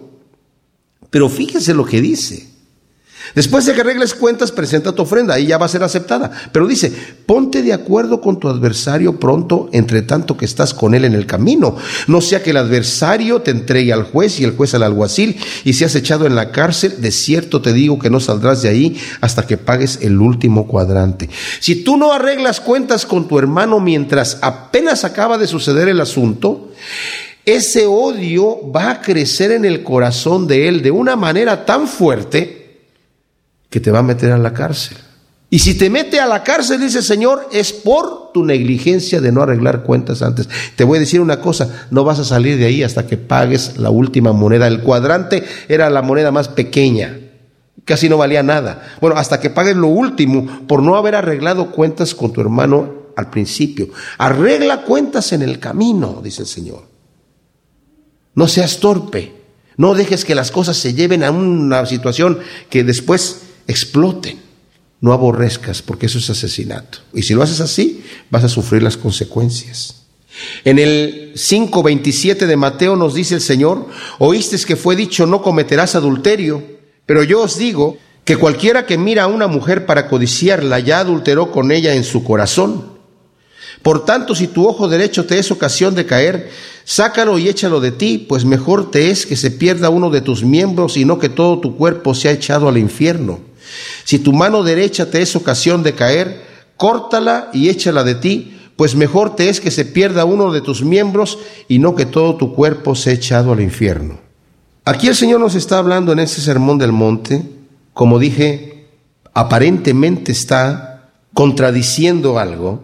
[1.10, 2.53] pero fíjese lo que dice.
[3.36, 6.32] Después de que arregles cuentas, presenta tu ofrenda, y ya va a ser aceptada.
[6.52, 6.92] Pero dice,
[7.26, 11.26] ponte de acuerdo con tu adversario pronto, entre tanto que estás con él en el
[11.26, 11.76] camino.
[12.08, 15.74] No sea que el adversario te entregue al juez y el juez al alguacil, y
[15.74, 19.48] seas echado en la cárcel, de cierto te digo que no saldrás de ahí hasta
[19.48, 21.30] que pagues el último cuadrante.
[21.60, 26.72] Si tú no arreglas cuentas con tu hermano mientras apenas acaba de suceder el asunto,
[27.46, 32.63] ese odio va a crecer en el corazón de él de una manera tan fuerte,
[33.74, 34.96] que te va a meter a la cárcel.
[35.50, 39.42] Y si te mete a la cárcel, dice Señor, es por tu negligencia de no
[39.42, 40.48] arreglar cuentas antes.
[40.76, 43.80] Te voy a decir una cosa, no vas a salir de ahí hasta que pagues
[43.80, 44.68] la última moneda.
[44.68, 47.18] El cuadrante era la moneda más pequeña,
[47.84, 48.96] casi no valía nada.
[49.02, 53.32] Bueno, hasta que pagues lo último por no haber arreglado cuentas con tu hermano al
[53.32, 53.88] principio.
[54.20, 56.84] Arregla cuentas en el camino, dice el Señor.
[58.36, 59.34] No seas torpe.
[59.78, 62.38] No dejes que las cosas se lleven a una situación
[62.70, 64.40] que después exploten.
[65.02, 67.00] No aborrezcas, porque eso es asesinato.
[67.14, 70.04] Y si lo haces así, vas a sufrir las consecuencias.
[70.64, 73.88] En el 5.27 de Mateo nos dice el Señor,
[74.20, 76.64] oíste que fue dicho, no cometerás adulterio,
[77.06, 81.52] pero yo os digo que cualquiera que mira a una mujer para codiciarla ya adulteró
[81.52, 82.94] con ella en su corazón.
[83.82, 86.50] Por tanto, si tu ojo derecho te es ocasión de caer,
[86.86, 90.44] sácalo y échalo de ti, pues mejor te es que se pierda uno de tus
[90.44, 93.42] miembros y no que todo tu cuerpo sea echado al infierno.
[94.04, 96.44] Si tu mano derecha te es ocasión de caer,
[96.78, 100.84] córtala y échala de ti, pues mejor te es que se pierda uno de tus
[100.84, 104.20] miembros y no que todo tu cuerpo sea echado al infierno.
[104.86, 107.44] Aquí el Señor nos está hablando en ese sermón del monte,
[107.94, 108.88] como dije,
[109.34, 112.84] aparentemente está contradiciendo algo,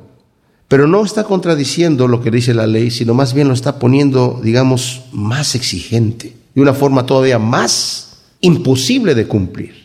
[0.68, 4.40] pero no está contradiciendo lo que dice la ley, sino más bien lo está poniendo,
[4.44, 9.79] digamos, más exigente, de una forma todavía más imposible de cumplir.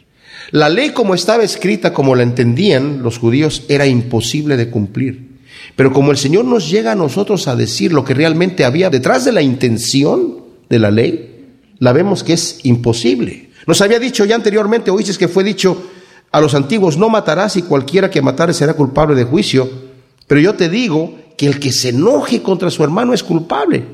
[0.54, 5.40] La ley como estaba escrita, como la entendían los judíos, era imposible de cumplir.
[5.74, 9.24] Pero como el Señor nos llega a nosotros a decir lo que realmente había detrás
[9.24, 13.50] de la intención de la ley, la vemos que es imposible.
[13.66, 15.90] Nos había dicho ya anteriormente, oíste que fue dicho
[16.30, 19.68] a los antiguos, no matarás y cualquiera que matare será culpable de juicio.
[20.28, 23.84] Pero yo te digo que el que se enoje contra su hermano es culpable.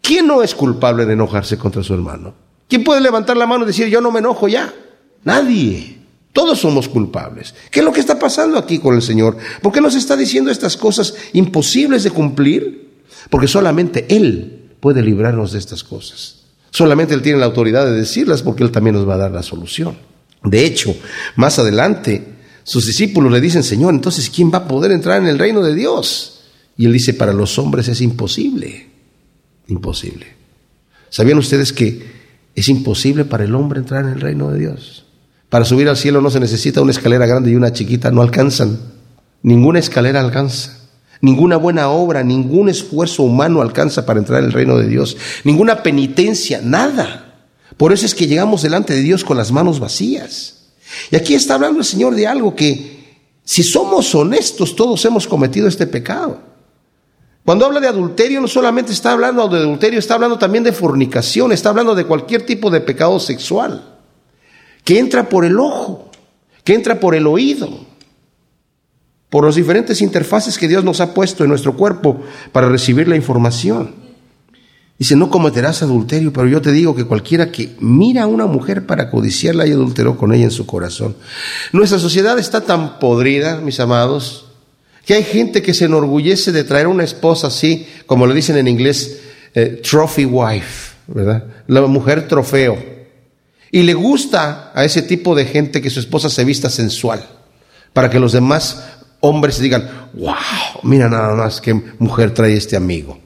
[0.00, 2.34] ¿Quién no es culpable de enojarse contra su hermano?
[2.66, 4.74] ¿Quién puede levantar la mano y decir yo no me enojo ya?
[5.22, 5.97] Nadie.
[6.32, 7.54] Todos somos culpables.
[7.70, 9.36] ¿Qué es lo que está pasando aquí con el Señor?
[9.62, 12.88] ¿Por qué nos está diciendo estas cosas imposibles de cumplir?
[13.30, 16.36] Porque solamente Él puede librarnos de estas cosas.
[16.70, 19.42] Solamente Él tiene la autoridad de decirlas porque Él también nos va a dar la
[19.42, 19.96] solución.
[20.44, 20.94] De hecho,
[21.36, 22.24] más adelante,
[22.62, 25.74] sus discípulos le dicen, Señor, entonces, ¿quién va a poder entrar en el reino de
[25.74, 26.42] Dios?
[26.76, 28.88] Y Él dice, para los hombres es imposible.
[29.66, 30.26] Imposible.
[31.10, 32.02] ¿Sabían ustedes que
[32.54, 35.04] es imposible para el hombre entrar en el reino de Dios?
[35.48, 38.78] Para subir al cielo no se necesita una escalera grande y una chiquita, no alcanzan.
[39.42, 40.78] Ninguna escalera alcanza.
[41.20, 45.16] Ninguna buena obra, ningún esfuerzo humano alcanza para entrar en el reino de Dios.
[45.44, 47.46] Ninguna penitencia, nada.
[47.76, 50.68] Por eso es que llegamos delante de Dios con las manos vacías.
[51.10, 52.98] Y aquí está hablando el Señor de algo que,
[53.44, 56.40] si somos honestos, todos hemos cometido este pecado.
[57.44, 61.50] Cuando habla de adulterio, no solamente está hablando de adulterio, está hablando también de fornicación,
[61.50, 63.97] está hablando de cualquier tipo de pecado sexual,
[64.88, 66.10] que entra por el ojo,
[66.64, 67.68] que entra por el oído,
[69.28, 72.22] por las diferentes interfaces que Dios nos ha puesto en nuestro cuerpo
[72.52, 73.94] para recibir la información.
[74.98, 78.86] Dice, no cometerás adulterio, pero yo te digo que cualquiera que mira a una mujer
[78.86, 81.16] para codiciarla y adulteró con ella en su corazón.
[81.74, 84.46] Nuestra sociedad está tan podrida, mis amados,
[85.04, 88.68] que hay gente que se enorgullece de traer una esposa así, como le dicen en
[88.68, 89.20] inglés,
[89.54, 91.44] eh, trophy wife, ¿verdad?
[91.66, 92.97] La mujer trofeo.
[93.70, 97.26] Y le gusta a ese tipo de gente que su esposa se vista sensual,
[97.92, 98.84] para que los demás
[99.20, 100.34] hombres digan, wow,
[100.82, 103.18] mira nada más qué mujer trae este amigo.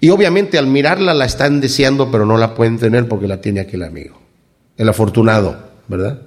[0.00, 3.60] Y obviamente al mirarla la están deseando, pero no la pueden tener porque la tiene
[3.60, 4.18] aquel amigo,
[4.76, 6.22] el afortunado, ¿verdad?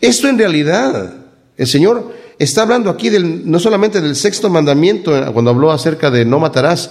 [0.00, 1.14] Esto en realidad,
[1.56, 6.10] el Señor está hablando aquí del, no solamente del sexto mandamiento, eh, cuando habló acerca
[6.10, 6.90] de no matarás,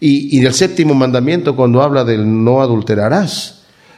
[0.00, 3.53] y, y del séptimo mandamiento cuando habla del no adulterarás,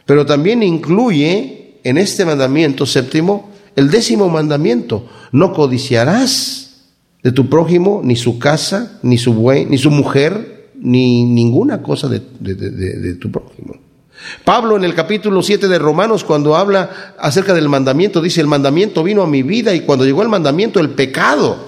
[0.07, 6.85] pero también incluye en este mandamiento séptimo el décimo mandamiento, no codiciarás
[7.23, 12.09] de tu prójimo, ni su casa, ni su buey, ni su mujer, ni ninguna cosa
[12.09, 12.21] de,
[13.21, 13.75] tu prójimo.
[14.45, 19.03] Pablo en el capítulo 7 de Romanos, cuando habla acerca del mandamiento, dice, el mandamiento
[19.03, 21.59] vino a mi vida y cuando llegó el mandamiento, el pecado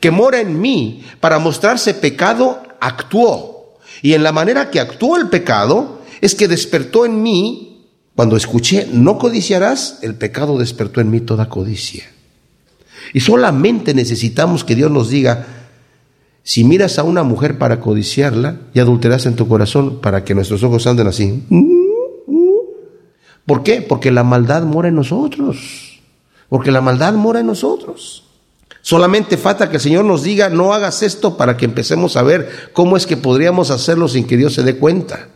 [0.00, 3.76] que mora en mí, para mostrarse pecado, actuó.
[4.00, 7.77] Y en la manera que actuó el pecado, es que despertó en mí,
[8.18, 12.02] cuando escuché, no codiciarás, el pecado despertó en mí toda codicia.
[13.14, 15.46] Y solamente necesitamos que Dios nos diga,
[16.42, 20.64] si miras a una mujer para codiciarla y adulteras en tu corazón para que nuestros
[20.64, 21.44] ojos anden así.
[23.46, 23.82] ¿Por qué?
[23.82, 26.00] Porque la maldad mora en nosotros.
[26.48, 28.24] Porque la maldad mora en nosotros.
[28.82, 32.70] Solamente falta que el Señor nos diga, no hagas esto para que empecemos a ver
[32.72, 35.28] cómo es que podríamos hacerlo sin que Dios se dé cuenta.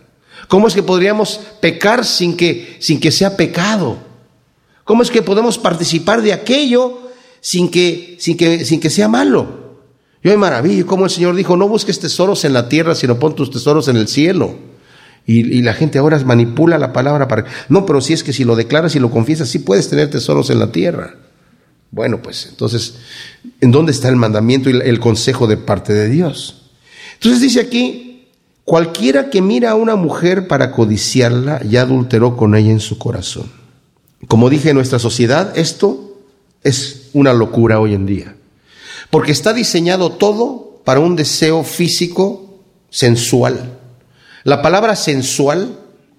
[0.52, 3.96] ¿Cómo es que podríamos pecar sin que, sin que sea pecado?
[4.84, 7.08] ¿Cómo es que podemos participar de aquello
[7.40, 9.78] sin que, sin que, sin que sea malo.
[10.22, 13.34] Yo me maravillo como el Señor dijo, no busques tesoros en la tierra, sino pon
[13.34, 14.54] tus tesoros en el cielo.
[15.24, 17.46] Y, y, la gente ahora manipula la palabra para...
[17.70, 20.50] No, pero si es que si lo declaras y lo confiesas, sí puedes tener tesoros
[20.50, 21.14] en la tierra.
[21.90, 22.96] Bueno, pues entonces,
[23.62, 26.66] ¿en dónde está el mandamiento y el consejo de parte de Dios?
[27.14, 28.11] Entonces dice aquí,
[28.64, 33.50] cualquiera que mira a una mujer para codiciarla, ya adulteró con ella en su corazón.
[34.28, 36.18] Como dije, en nuestra sociedad esto
[36.62, 38.36] es una locura hoy en día.
[39.10, 43.78] Porque está diseñado todo para un deseo físico sensual.
[44.44, 45.78] La palabra sensual,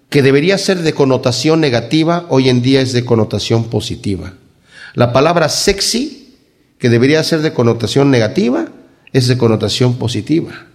[0.09, 4.33] que debería ser de connotación negativa, hoy en día es de connotación positiva.
[4.93, 6.35] La palabra sexy,
[6.77, 8.67] que debería ser de connotación negativa,
[9.11, 10.67] es de connotación positiva.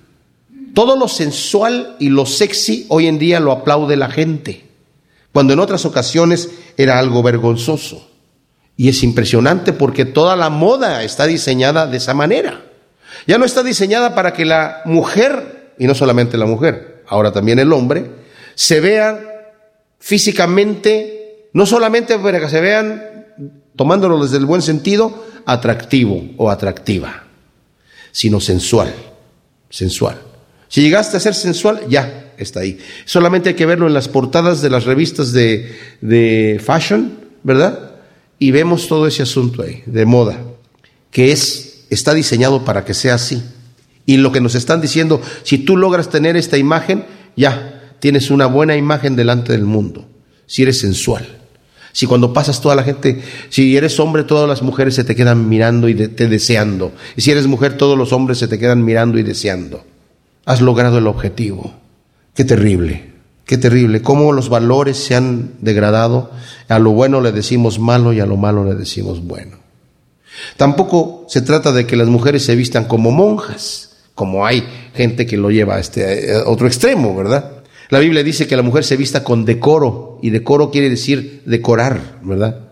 [0.75, 4.65] Todo lo sensual y lo sexy hoy en día lo aplaude la gente,
[5.33, 8.09] cuando en otras ocasiones era algo vergonzoso.
[8.77, 12.65] Y es impresionante porque toda la moda está diseñada de esa manera.
[13.27, 17.59] Ya no está diseñada para que la mujer, y no solamente la mujer, ahora también
[17.59, 18.11] el hombre,
[18.55, 19.21] se vean
[19.99, 23.27] físicamente, no solamente para que se vean,
[23.75, 27.25] tomándolo desde el buen sentido, atractivo o atractiva,
[28.13, 28.95] sino sensual,
[29.71, 30.28] sensual.
[30.69, 32.79] Si llegaste a ser sensual, ya está ahí.
[33.05, 37.89] Solamente hay que verlo en las portadas de las revistas de, de fashion, ¿verdad?
[38.39, 40.39] y vemos todo ese asunto ahí, de moda,
[41.11, 43.43] que es, está diseñado para que sea así.
[44.07, 47.05] Y lo que nos están diciendo, si tú logras tener esta imagen,
[47.37, 50.07] ya tienes una buena imagen delante del mundo,
[50.47, 51.27] si eres sensual.
[51.93, 55.49] Si cuando pasas toda la gente, si eres hombre, todas las mujeres se te quedan
[55.49, 56.93] mirando y te deseando.
[57.17, 59.85] Y si eres mujer, todos los hombres se te quedan mirando y deseando.
[60.49, 61.75] Has logrado el objetivo.
[62.33, 63.13] Qué terrible.
[63.45, 66.31] Qué terrible, cómo los valores se han degradado.
[66.69, 69.59] A lo bueno le decimos malo y a lo malo le decimos bueno.
[70.57, 75.37] Tampoco se trata de que las mujeres se vistan como monjas, como hay gente que
[75.37, 77.53] lo lleva a este otro extremo, ¿verdad?
[77.91, 82.19] La Biblia dice que la mujer se vista con decoro, y decoro quiere decir decorar,
[82.23, 82.69] ¿verdad?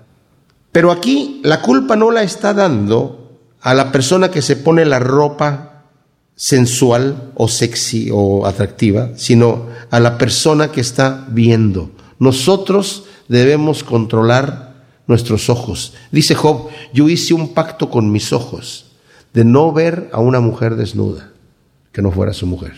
[0.73, 4.99] Pero aquí la culpa no la está dando a la persona que se pone la
[4.99, 5.66] ropa
[6.37, 11.91] sensual o sexy o atractiva, sino a la persona que está viendo.
[12.19, 15.95] Nosotros debemos controlar nuestros ojos.
[16.13, 18.87] Dice Job, yo hice un pacto con mis ojos
[19.33, 21.33] de no ver a una mujer desnuda,
[21.93, 22.75] que no fuera su mujer,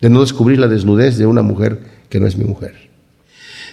[0.00, 2.86] de no descubrir la desnudez de una mujer que no es mi mujer.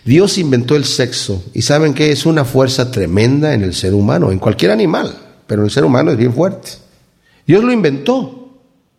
[0.06, 4.32] Dios inventó el sexo y saben que es una fuerza tremenda en el ser humano,
[4.32, 5.15] en cualquier animal,
[5.48, 6.72] pero el ser humano es bien fuerte.
[7.48, 8.42] Dios lo inventó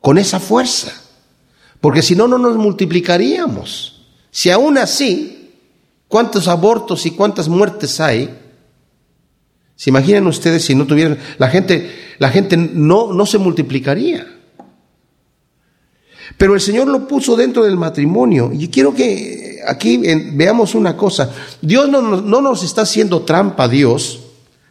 [0.04, 0.92] con esa fuerza,
[1.80, 4.02] porque si no, no nos multiplicaríamos.
[4.30, 5.50] Si aún así,
[6.08, 8.38] ¿cuántos abortos y cuántas muertes hay?
[9.76, 14.26] ¿Se imaginan ustedes si no tuvieran, la gente, la gente no, no se multiplicaría?
[16.36, 18.50] Pero el Señor lo puso dentro del matrimonio.
[18.52, 21.32] Y quiero que aquí veamos una cosa.
[21.62, 24.20] Dios no, no nos está haciendo trampa, Dios,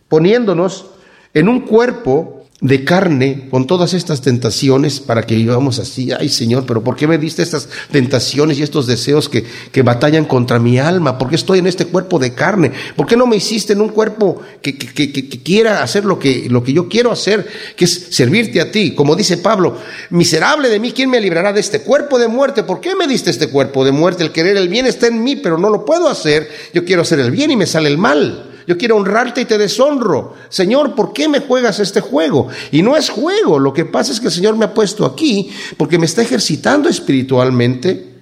[0.07, 0.85] poniéndonos
[1.33, 6.13] en un cuerpo de carne con todas estas tentaciones para que vivamos así.
[6.13, 10.23] Ay Señor, pero ¿por qué me diste estas tentaciones y estos deseos que, que batallan
[10.23, 11.17] contra mi alma?
[11.17, 12.71] ¿Por qué estoy en este cuerpo de carne?
[12.95, 16.47] ¿Por qué no me hiciste en un cuerpo que, que, que, quiera hacer lo que,
[16.49, 17.45] lo que yo quiero hacer,
[17.75, 18.95] que es servirte a ti?
[18.95, 19.77] Como dice Pablo,
[20.09, 22.63] miserable de mí, ¿quién me librará de este cuerpo de muerte?
[22.63, 24.23] ¿Por qué me diste este cuerpo de muerte?
[24.23, 26.49] El querer el bien está en mí, pero no lo puedo hacer.
[26.73, 28.52] Yo quiero hacer el bien y me sale el mal.
[28.67, 30.33] Yo quiero honrarte y te deshonro.
[30.49, 32.47] Señor, ¿por qué me juegas este juego?
[32.71, 35.49] Y no es juego, lo que pasa es que el Señor me ha puesto aquí
[35.77, 38.13] porque me está ejercitando espiritualmente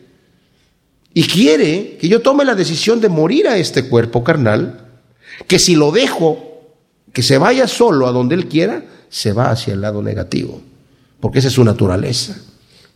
[1.13, 4.88] y quiere que yo tome la decisión de morir a este cuerpo carnal,
[5.47, 6.51] que si lo dejo
[7.12, 10.62] que se vaya solo a donde Él quiera, se va hacia el lado negativo,
[11.19, 12.38] porque esa es su naturaleza.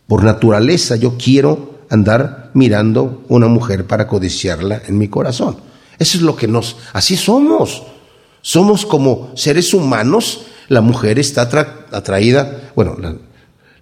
[0.06, 5.65] Por naturaleza yo quiero andar mirando una mujer para codiciarla en mi corazón.
[5.98, 6.76] Eso es lo que nos...
[6.92, 7.82] Así somos.
[8.42, 10.42] Somos como seres humanos.
[10.68, 11.42] La mujer está
[11.92, 12.96] atraída, bueno,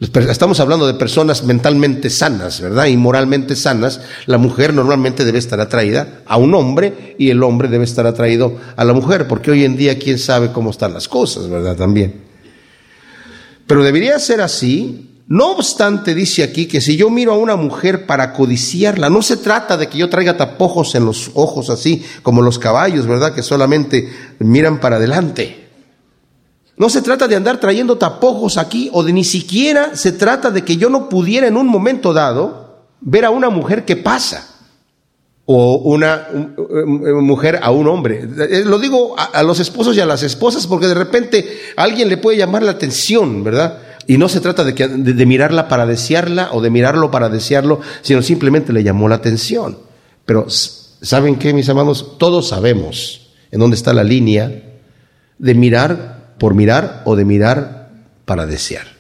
[0.00, 2.86] estamos hablando de personas mentalmente sanas, ¿verdad?
[2.86, 4.02] Y moralmente sanas.
[4.26, 8.58] La mujer normalmente debe estar atraída a un hombre y el hombre debe estar atraído
[8.76, 11.76] a la mujer, porque hoy en día quién sabe cómo están las cosas, ¿verdad?
[11.76, 12.22] También.
[13.66, 18.04] Pero debería ser así no obstante, dice aquí que si yo miro a una mujer
[18.04, 22.42] para codiciarla, no se trata de que yo traiga tapojos en los ojos así como
[22.42, 23.34] los caballos, ¿verdad?
[23.34, 25.64] Que solamente miran para adelante.
[26.76, 30.62] No se trata de andar trayendo tapojos aquí o de ni siquiera se trata de
[30.62, 34.48] que yo no pudiera en un momento dado ver a una mujer que pasa
[35.46, 36.28] o una
[37.22, 38.28] mujer a un hombre.
[38.50, 42.16] Eh, lo digo a, los esposos y a las esposas porque de repente alguien le
[42.16, 43.78] puede llamar la atención, ¿verdad?
[44.06, 48.22] Y no se trata de, que, mirarla para desearla o de mirarlo para desearlo, sino
[48.22, 49.78] simplemente le llamó la atención.
[50.26, 52.18] Pero ¿saben qué, mis amados?
[52.18, 54.62] Todos sabemos en dónde está la línea
[55.38, 57.90] de mirar por mirar o de mirar
[58.24, 58.94] para desear.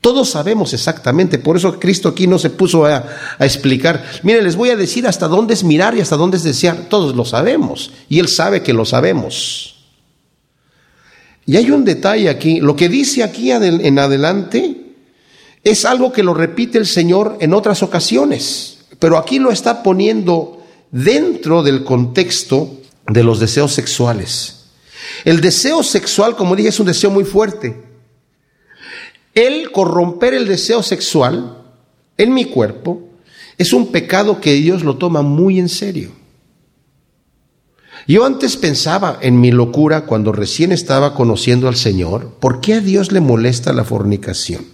[0.00, 3.04] Todos sabemos exactamente, por eso Cristo aquí no se puso a,
[3.38, 6.42] a, explicar, mire, les voy a decir hasta dónde es mirar y hasta dónde es
[6.42, 9.79] desear, todos lo sabemos, y Él sabe que lo sabemos.
[11.50, 14.82] Y hay un detalle aquí, lo que dice aquí en adelante
[15.64, 20.64] es algo que lo repite el Señor en otras ocasiones, pero aquí lo está poniendo
[20.92, 24.66] dentro del contexto de los deseos sexuales.
[25.24, 27.82] El deseo sexual, como dije, es un deseo muy fuerte.
[29.34, 31.64] El corromper el deseo sexual
[32.16, 33.08] en mi cuerpo
[33.58, 36.12] es un pecado que Dios lo toma muy en serio.
[38.10, 42.80] Yo antes pensaba en mi locura cuando recién estaba conociendo al Señor, ¿por qué a
[42.80, 44.64] Dios le molesta la fornicación?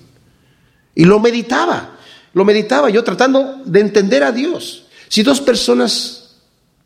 [0.95, 1.99] Y lo meditaba,
[2.33, 4.87] lo meditaba yo tratando de entender a Dios.
[5.09, 6.37] Si dos personas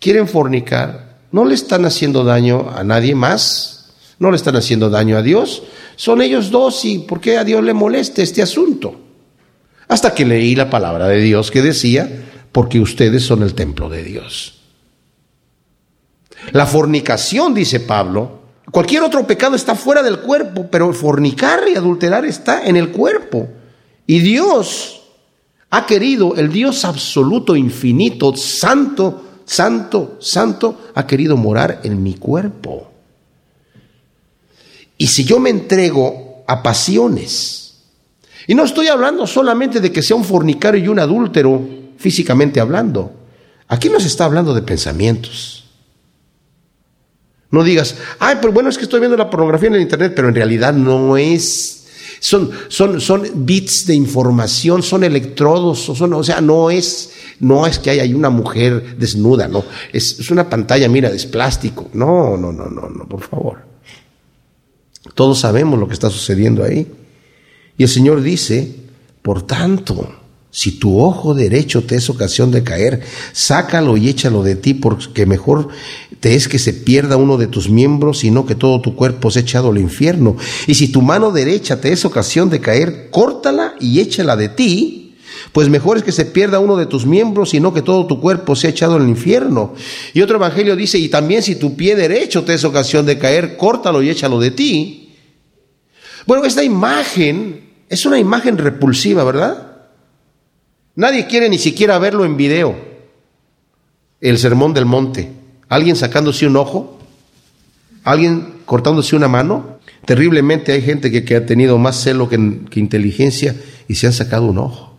[0.00, 5.18] quieren fornicar, no le están haciendo daño a nadie más, no le están haciendo daño
[5.18, 5.62] a Dios,
[5.94, 9.00] son ellos dos y ¿por qué a Dios le molesta este asunto?
[9.86, 14.02] Hasta que leí la palabra de Dios que decía, porque ustedes son el templo de
[14.02, 14.60] Dios.
[16.53, 18.40] La fornicación, dice Pablo,
[18.71, 23.48] cualquier otro pecado está fuera del cuerpo, pero fornicar y adulterar está en el cuerpo.
[24.06, 25.02] Y Dios
[25.71, 32.90] ha querido, el Dios absoluto, infinito, santo, santo, santo, ha querido morar en mi cuerpo.
[34.98, 37.60] Y si yo me entrego a pasiones,
[38.46, 41.62] y no estoy hablando solamente de que sea un fornicario y un adúltero,
[41.96, 43.12] físicamente hablando,
[43.69, 45.60] aquí no se está hablando de pensamientos.
[47.51, 50.29] No digas, ay, pero bueno, es que estoy viendo la pornografía en el Internet, pero
[50.29, 51.87] en realidad no es,
[52.21, 57.79] son, son, son bits de información, son electrodos, son, o sea, no es, no es
[57.79, 61.90] que haya una mujer desnuda, no, es, es una pantalla, mira, es plástico.
[61.92, 63.59] No, no, no, no, no, por favor.
[65.15, 66.87] Todos sabemos lo que está sucediendo ahí.
[67.77, 68.77] Y el Señor dice,
[69.23, 70.19] por tanto,
[70.51, 75.25] si tu ojo derecho te es ocasión de caer, sácalo y échalo de ti, porque
[75.25, 75.69] mejor
[76.19, 79.42] te es que se pierda uno de tus miembros, sino que todo tu cuerpo sea
[79.42, 80.37] echado al infierno.
[80.67, 85.01] Y si tu mano derecha te es ocasión de caer, córtala y échala de ti,
[85.53, 88.57] pues mejor es que se pierda uno de tus miembros, sino que todo tu cuerpo
[88.57, 89.75] sea echado al infierno.
[90.15, 93.57] Y otro evangelio dice, y también si tu pie derecho te es ocasión de caer,
[93.57, 95.15] córtalo y échalo de ti.
[96.27, 99.69] Bueno, esta imagen es una imagen repulsiva, ¿verdad?
[101.01, 102.77] Nadie quiere ni siquiera verlo en video.
[104.21, 105.33] El sermón del monte.
[105.71, 106.98] Alguien sacándose un ojo.
[108.05, 109.79] Alguien cortándose una mano.
[110.05, 113.57] Terriblemente hay gente que, ha tenido más celo que, inteligencia
[113.88, 114.94] y se han sacado un ojo.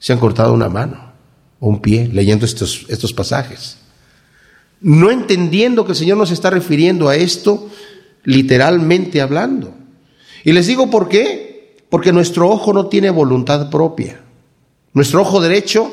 [0.00, 1.12] Se han cortado una mano
[1.60, 3.78] o un pie leyendo estos, estos pasajes.
[4.80, 7.70] No entendiendo que el Señor nos está refiriendo a esto
[8.24, 9.72] literalmente hablando.
[10.42, 11.76] Y les digo por qué.
[11.90, 14.22] Porque nuestro ojo no tiene voluntad propia.
[14.98, 15.92] Nuestro ojo derecho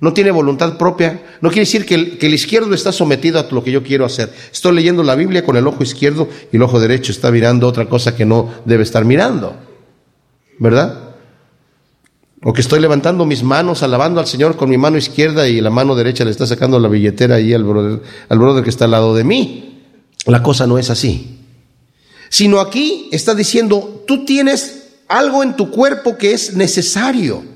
[0.00, 1.22] no tiene voluntad propia.
[1.40, 4.30] No quiere decir que el, izquierdo está sometido a lo que yo quiero hacer.
[4.52, 7.86] Estoy leyendo la Biblia con el ojo izquierdo y el ojo derecho está mirando otra
[7.86, 9.56] cosa que no debe estar mirando.
[10.58, 11.14] ¿Verdad?
[12.42, 15.70] O que estoy levantando mis manos, alabando al Señor con mi mano izquierda y la
[15.70, 18.90] mano derecha le está sacando la billetera ahí al brother, al brother que está al
[18.90, 19.82] lado de mí.
[20.26, 21.38] La cosa no es así.
[22.28, 27.51] Sino aquí está diciendo, tú tienes algo en tu cuerpo que es necesario.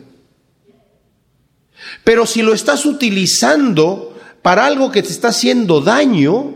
[2.06, 6.54] Pero si lo estás utilizando para algo que te está haciendo daño,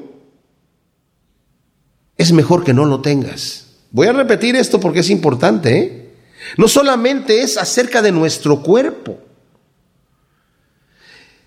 [2.16, 3.66] es mejor que no lo tengas.
[3.90, 5.76] Voy a repetir esto porque es importante.
[5.76, 6.14] ¿eh?
[6.56, 9.18] No solamente es acerca de nuestro cuerpo.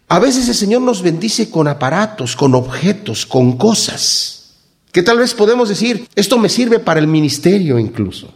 [0.09, 4.55] A veces el Señor nos bendice con aparatos, con objetos, con cosas,
[4.91, 8.33] que tal vez podemos decir, esto me sirve para el ministerio incluso.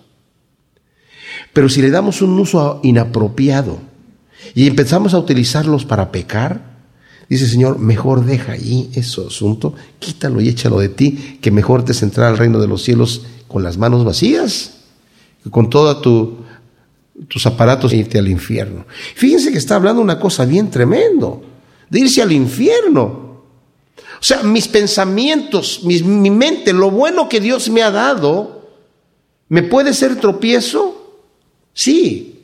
[1.52, 3.82] Pero si le damos un uso inapropiado,
[4.56, 6.78] y empezamos a utilizarlos para pecar,
[7.30, 11.94] dice Señor, mejor deja ahí ese asunto, quítalo y échalo de ti, que mejor te
[11.94, 14.80] centrar al reino de los cielos con las manos vacías,
[15.50, 16.38] con todos tu,
[17.28, 18.86] tus aparatos e irte al infierno.
[19.16, 21.44] Fíjense que está hablando una cosa bien tremendo,
[21.90, 23.28] de irse al infierno.
[24.20, 28.68] O sea, mis pensamientos, mi mente, lo bueno que Dios me ha dado,
[29.50, 31.22] ¿me puede ser tropiezo?
[31.74, 32.37] Sí,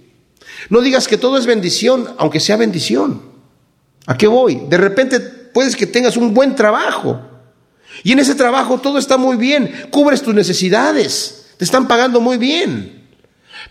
[0.70, 3.22] no digas que todo es bendición, aunque sea bendición.
[4.06, 4.62] ¿A qué voy?
[4.70, 7.22] De repente puedes que tengas un buen trabajo.
[8.04, 12.38] Y en ese trabajo todo está muy bien, cubres tus necesidades, te están pagando muy
[12.38, 13.04] bien.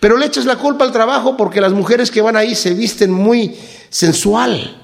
[0.00, 3.10] Pero le echas la culpa al trabajo porque las mujeres que van ahí se visten
[3.10, 3.56] muy
[3.90, 4.78] sensual.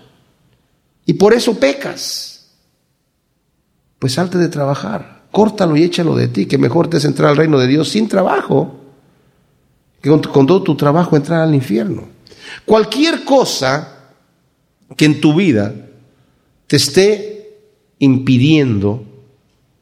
[1.07, 2.51] Y por eso pecas.
[3.99, 7.37] Pues salte de trabajar, córtalo y échalo de ti, que mejor te es entrar al
[7.37, 8.88] reino de Dios sin trabajo
[10.01, 12.09] que con, todo tu trabajo entrar al infierno.
[12.65, 13.97] Cualquier cosa
[14.97, 15.75] que en tu vida
[16.67, 17.59] te esté
[17.99, 19.03] impidiendo,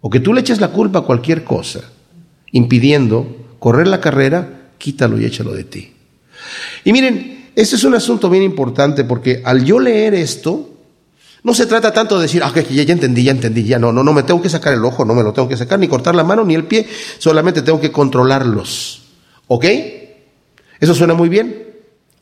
[0.00, 1.80] o que tú le eches la culpa a cualquier cosa,
[2.52, 3.26] impidiendo
[3.58, 5.92] correr la carrera, quítalo y échalo de ti.
[6.84, 10.70] Y miren, este es un asunto bien importante porque al yo leer esto,
[11.42, 14.02] no se trata tanto de decir, ah, ya, ya entendí, ya entendí, ya no, no,
[14.02, 16.14] no me tengo que sacar el ojo, no me lo tengo que sacar, ni cortar
[16.14, 16.86] la mano, ni el pie,
[17.18, 19.02] solamente tengo que controlarlos.
[19.46, 19.64] ¿Ok?
[20.80, 21.66] Eso suena muy bien.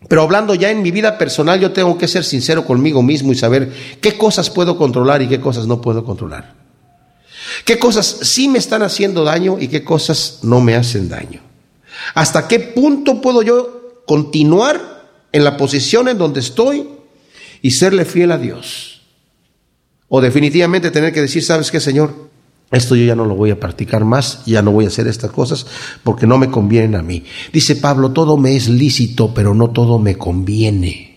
[0.08, 3.36] Pero hablando ya en mi vida personal, yo tengo que ser sincero conmigo mismo y
[3.36, 6.54] saber qué cosas puedo controlar y qué cosas no puedo controlar.
[7.64, 11.40] Qué cosas sí me están haciendo daño y qué cosas no me hacen daño.
[12.14, 16.88] ¿Hasta qué punto puedo yo continuar en la posición en donde estoy
[17.62, 19.02] y serle fiel a Dios?
[20.08, 22.23] O definitivamente tener que decir, ¿sabes qué, Señor?
[22.74, 25.30] Esto yo ya no lo voy a practicar más, ya no voy a hacer estas
[25.30, 25.66] cosas
[26.02, 27.24] porque no me convienen a mí.
[27.52, 31.14] Dice Pablo, todo me es lícito, pero no todo me conviene.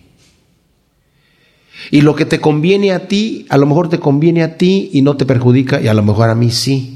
[1.91, 5.01] Y lo que te conviene a ti, a lo mejor te conviene a ti y
[5.01, 6.93] no te perjudica y a lo mejor a mí sí.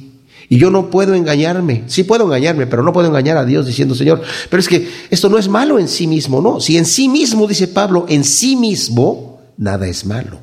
[0.50, 3.96] Y yo no puedo engañarme, sí puedo engañarme, pero no puedo engañar a Dios diciendo,
[3.96, 6.60] Señor, pero es que esto no es malo en sí mismo, no.
[6.60, 10.40] Si en sí mismo, dice Pablo, en sí mismo, nada es malo.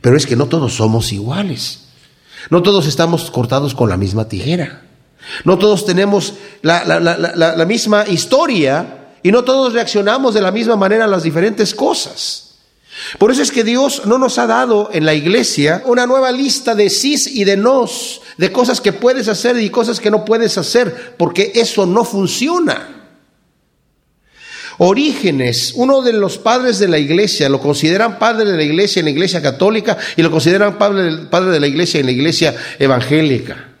[0.00, 1.87] Pero es que no todos somos iguales.
[2.50, 4.82] No todos estamos cortados con la misma tijera.
[5.44, 11.08] No todos tenemos la, misma historia y no todos reaccionamos de la misma manera a
[11.08, 12.44] las diferentes cosas.
[13.18, 16.74] Por eso es que Dios no nos ha dado en la iglesia una nueva lista
[16.74, 20.58] de sís y de nos, de cosas que puedes hacer y cosas que no puedes
[20.58, 22.97] hacer, porque eso no funciona.
[24.78, 29.06] Orígenes, uno de los padres de la iglesia, lo consideran padre de la iglesia en
[29.06, 33.76] la iglesia católica y lo consideran padre, de la iglesia en la iglesia evangélica.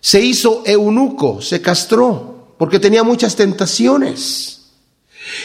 [0.00, 4.60] Se hizo eunuco, se castró, porque tenía muchas tentaciones.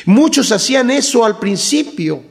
[0.05, 2.21] Muchos hacían eso al principio,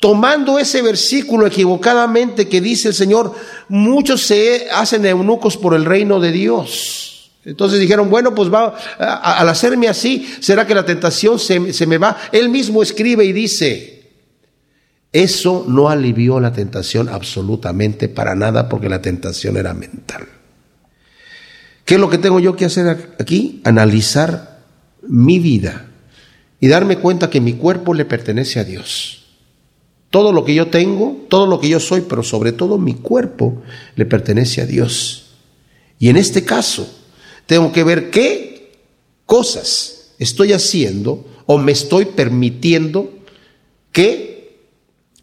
[0.00, 3.32] tomando ese versículo equivocadamente que dice el Señor,
[3.68, 7.13] muchos se hacen eunucos por el reino de Dios.
[7.44, 11.98] Entonces dijeron, bueno, pues va, al hacerme así, ¿será que la tentación se, se me
[11.98, 12.16] va?
[12.32, 13.94] Él mismo escribe y dice,
[15.12, 20.26] eso no alivió la tentación absolutamente para nada porque la tentación era mental.
[21.84, 23.60] ¿Qué es lo que tengo yo que hacer aquí?
[23.64, 24.64] Analizar
[25.06, 25.86] mi vida
[26.60, 29.26] y darme cuenta que mi cuerpo le pertenece a Dios.
[30.08, 33.62] Todo lo que yo tengo, todo lo que yo soy, pero sobre todo mi cuerpo
[33.96, 35.34] le pertenece a Dios.
[35.98, 37.03] Y en este caso,
[37.46, 38.72] tengo que ver qué
[39.26, 43.12] cosas estoy haciendo o me estoy permitiendo
[43.92, 44.68] que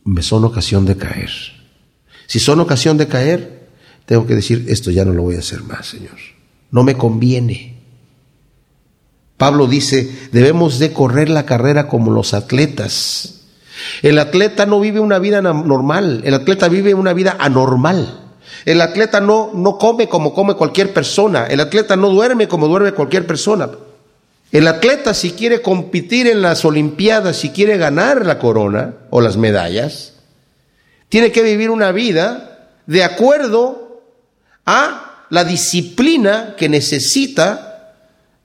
[0.03, 1.31] me son ocasión de caer.
[2.27, 3.67] Si son ocasión de caer,
[4.05, 6.17] tengo que decir, esto ya no lo voy a hacer más, Señor.
[6.71, 7.75] No me conviene.
[9.37, 13.41] Pablo dice, debemos de correr la carrera como los atletas.
[14.01, 18.20] El atleta no vive una vida normal, el atleta vive una vida anormal.
[18.65, 21.45] El atleta no, no come como come cualquier persona.
[21.47, 23.69] El atleta no duerme como duerme cualquier persona.
[24.51, 29.37] El atleta si quiere competir en las Olimpiadas, si quiere ganar la corona o las
[29.37, 30.13] medallas,
[31.09, 34.01] tiene que vivir una vida de acuerdo
[34.65, 37.95] a la disciplina que necesita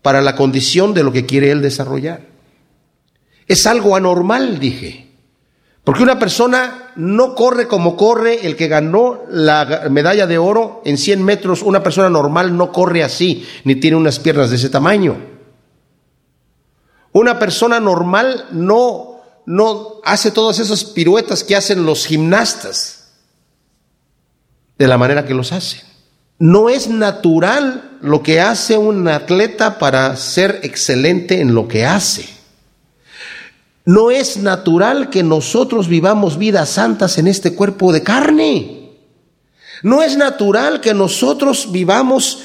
[0.02, 2.20] para la condición de lo que quiere él desarrollar.
[3.48, 5.05] Es algo anormal, dije.
[5.86, 10.98] Porque una persona no corre como corre el que ganó la medalla de oro en
[10.98, 11.62] 100 metros.
[11.62, 15.16] Una persona normal no corre así, ni tiene unas piernas de ese tamaño.
[17.12, 23.12] Una persona normal no, no hace todas esas piruetas que hacen los gimnastas
[24.78, 25.82] de la manera que los hacen.
[26.40, 32.35] No es natural lo que hace un atleta para ser excelente en lo que hace.
[33.86, 38.90] No es natural que nosotros vivamos vidas santas en este cuerpo de carne.
[39.82, 42.40] No es natural que nosotros vivamos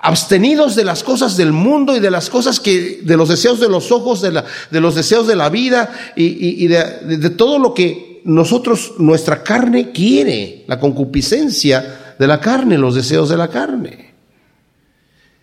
[0.00, 3.68] abstenidos de las cosas del mundo y de las cosas que, de los deseos de
[3.68, 7.74] los ojos, de, la, de los deseos de la vida y, de, de todo lo
[7.74, 14.14] que nosotros, nuestra carne quiere, la concupiscencia de la carne, los deseos de la carne.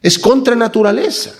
[0.01, 1.31] Es contra naturaleza.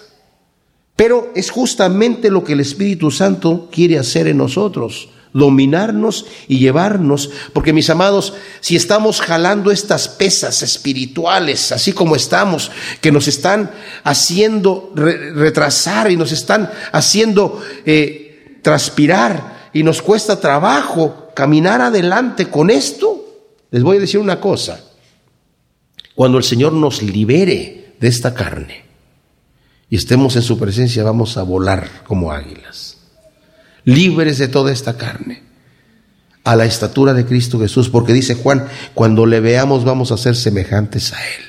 [1.00, 7.30] Pero es justamente lo que el Espíritu Santo quiere hacer en nosotros, dominarnos y llevarnos,
[7.54, 12.70] porque mis amados, si estamos jalando estas pesas espirituales, así como estamos,
[13.00, 13.72] que nos están
[14.04, 22.70] haciendo retrasar y nos están haciendo eh, transpirar y nos cuesta trabajo caminar adelante con
[22.70, 24.84] esto, les voy a decir una cosa,
[26.14, 28.89] cuando el Señor nos libere de esta carne,
[29.90, 32.98] y estemos en su presencia, vamos a volar como águilas,
[33.86, 35.44] libres de toda esta carne,
[36.44, 40.36] a la estatura de Cristo Jesús, porque dice Juan, cuando le veamos vamos a ser
[40.36, 41.44] semejantes a Él.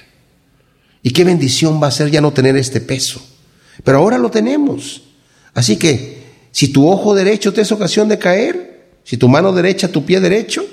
[1.02, 3.22] Y qué bendición va a ser ya no tener este peso,
[3.84, 5.02] pero ahora lo tenemos.
[5.54, 6.20] Así que,
[6.52, 10.20] si tu ojo derecho te es ocasión de caer, si tu mano derecha, tu pie
[10.20, 10.64] derecho,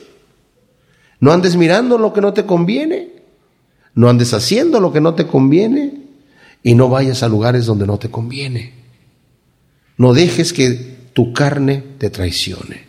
[1.20, 3.10] no andes mirando lo que no te conviene,
[3.94, 6.07] no andes haciendo lo que no te conviene,
[6.64, 8.74] y no vayas a lugares donde no te conviene.
[9.98, 12.86] No dejes que tu carne te traicione.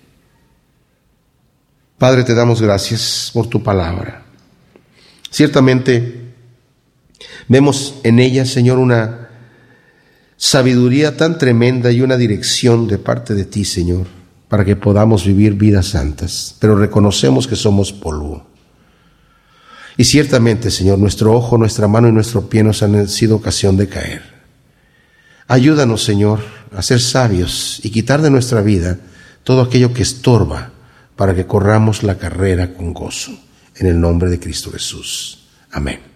[1.96, 4.24] Padre, te damos gracias por tu palabra.
[5.30, 6.32] Ciertamente
[7.48, 9.28] vemos en ella, Señor, una
[10.36, 14.06] sabiduría tan tremenda y una dirección de parte de ti, Señor,
[14.48, 18.47] para que podamos vivir vidas santas, pero reconocemos que somos polvo.
[19.98, 23.88] Y ciertamente, Señor, nuestro ojo, nuestra mano y nuestro pie nos han sido ocasión de
[23.88, 24.22] caer.
[25.48, 26.38] Ayúdanos, Señor,
[26.72, 28.96] a ser sabios y quitar de nuestra vida
[29.42, 30.70] todo aquello que estorba
[31.16, 33.32] para que corramos la carrera con gozo.
[33.74, 35.48] En el nombre de Cristo Jesús.
[35.72, 36.07] Amén.